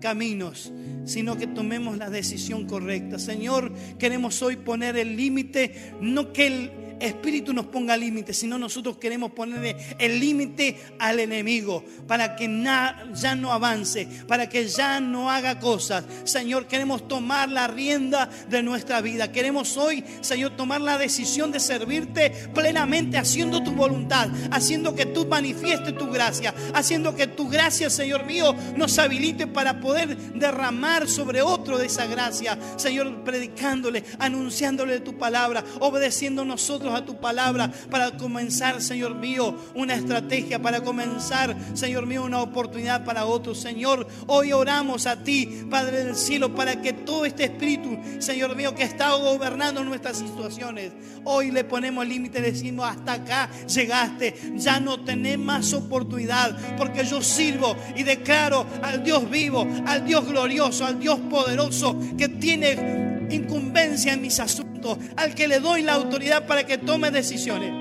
[0.00, 0.72] caminos
[1.10, 3.18] sino que tomemos la decisión correcta.
[3.18, 8.98] Señor, queremos hoy poner el límite, no que el Espíritu nos ponga límites, sino nosotros
[8.98, 15.30] queremos ponerle el límite al enemigo para que ya no avance, para que ya no
[15.30, 16.04] haga cosas.
[16.24, 19.32] Señor, queremos tomar la rienda de nuestra vida.
[19.32, 25.26] Queremos hoy, Señor, tomar la decisión de servirte plenamente haciendo tu voluntad, haciendo que tú
[25.26, 31.42] manifiestes tu gracia, haciendo que tu gracia, Señor mío, nos habilite para poder derramar sobre
[31.42, 32.58] otro de esa gracia.
[32.76, 39.94] Señor, predicándole, anunciándole tu palabra, obedeciendo nosotros a tu palabra para comenzar, Señor mío, una
[39.94, 43.60] estrategia, para comenzar, Señor mío, una oportunidad para otros.
[43.60, 48.74] Señor, hoy oramos a ti, Padre del cielo, para que todo este espíritu, Señor mío,
[48.74, 50.92] que está gobernando nuestras situaciones,
[51.24, 57.22] hoy le ponemos límite, decimos, hasta acá llegaste, ya no tenés más oportunidad, porque yo
[57.22, 64.12] sirvo y declaro al Dios vivo, al Dios glorioso, al Dios poderoso, que tiene incumbencia
[64.12, 64.70] en mis asuntos
[65.16, 67.72] al que le doy la autoridad para que tome decisiones,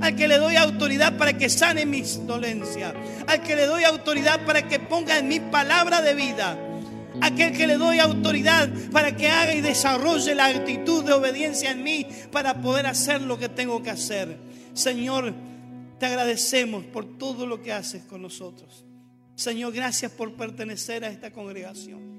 [0.00, 2.94] al que le doy autoridad para que sane mis dolencias,
[3.26, 6.58] al que le doy autoridad para que ponga en mi palabra de vida,
[7.20, 11.82] aquel que le doy autoridad para que haga y desarrolle la actitud de obediencia en
[11.82, 14.36] mí para poder hacer lo que tengo que hacer.
[14.74, 15.32] Señor,
[15.98, 18.84] te agradecemos por todo lo que haces con nosotros.
[19.34, 22.14] Señor, gracias por pertenecer a esta congregación.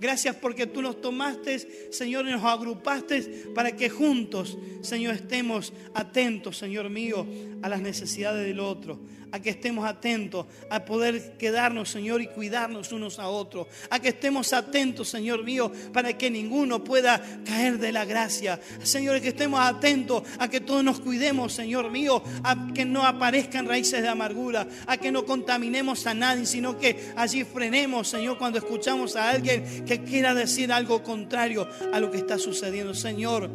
[0.00, 6.56] Gracias porque tú nos tomaste, Señor, y nos agrupaste para que juntos, Señor, estemos atentos,
[6.56, 7.26] Señor mío,
[7.60, 8.98] a las necesidades del otro,
[9.32, 14.08] a que estemos atentos a poder quedarnos, Señor, y cuidarnos unos a otros, a que
[14.08, 18.60] estemos atentos, Señor mío, para que ninguno pueda caer de la gracia.
[18.82, 23.66] Señor, que estemos atentos a que todos nos cuidemos, Señor mío, a que no aparezcan
[23.66, 28.58] raíces de amargura, a que no contaminemos a nadie, sino que allí frenemos, Señor, cuando
[28.58, 32.94] escuchamos a alguien que quiera decir algo contrario a lo que está sucediendo.
[32.94, 33.50] Señor,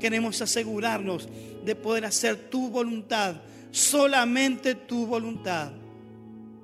[0.00, 1.28] queremos asegurarnos
[1.64, 3.36] de poder hacer tu voluntad
[3.70, 5.72] solamente tu voluntad.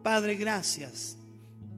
[0.02, 1.16] Padre, gracias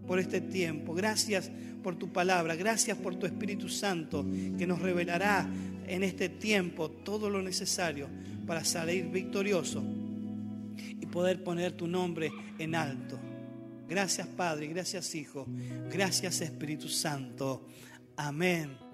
[0.06, 1.50] por este tiempo, gracias
[1.82, 4.26] por tu palabra, gracias por tu Espíritu Santo
[4.58, 5.48] que nos revelará
[5.86, 8.08] en este tiempo todo lo necesario
[8.46, 9.82] para salir victorioso
[11.00, 13.18] y poder poner tu nombre en alto.
[13.88, 15.46] Gracias Padre, gracias Hijo,
[15.90, 17.66] gracias Espíritu Santo.
[18.16, 18.87] Amén.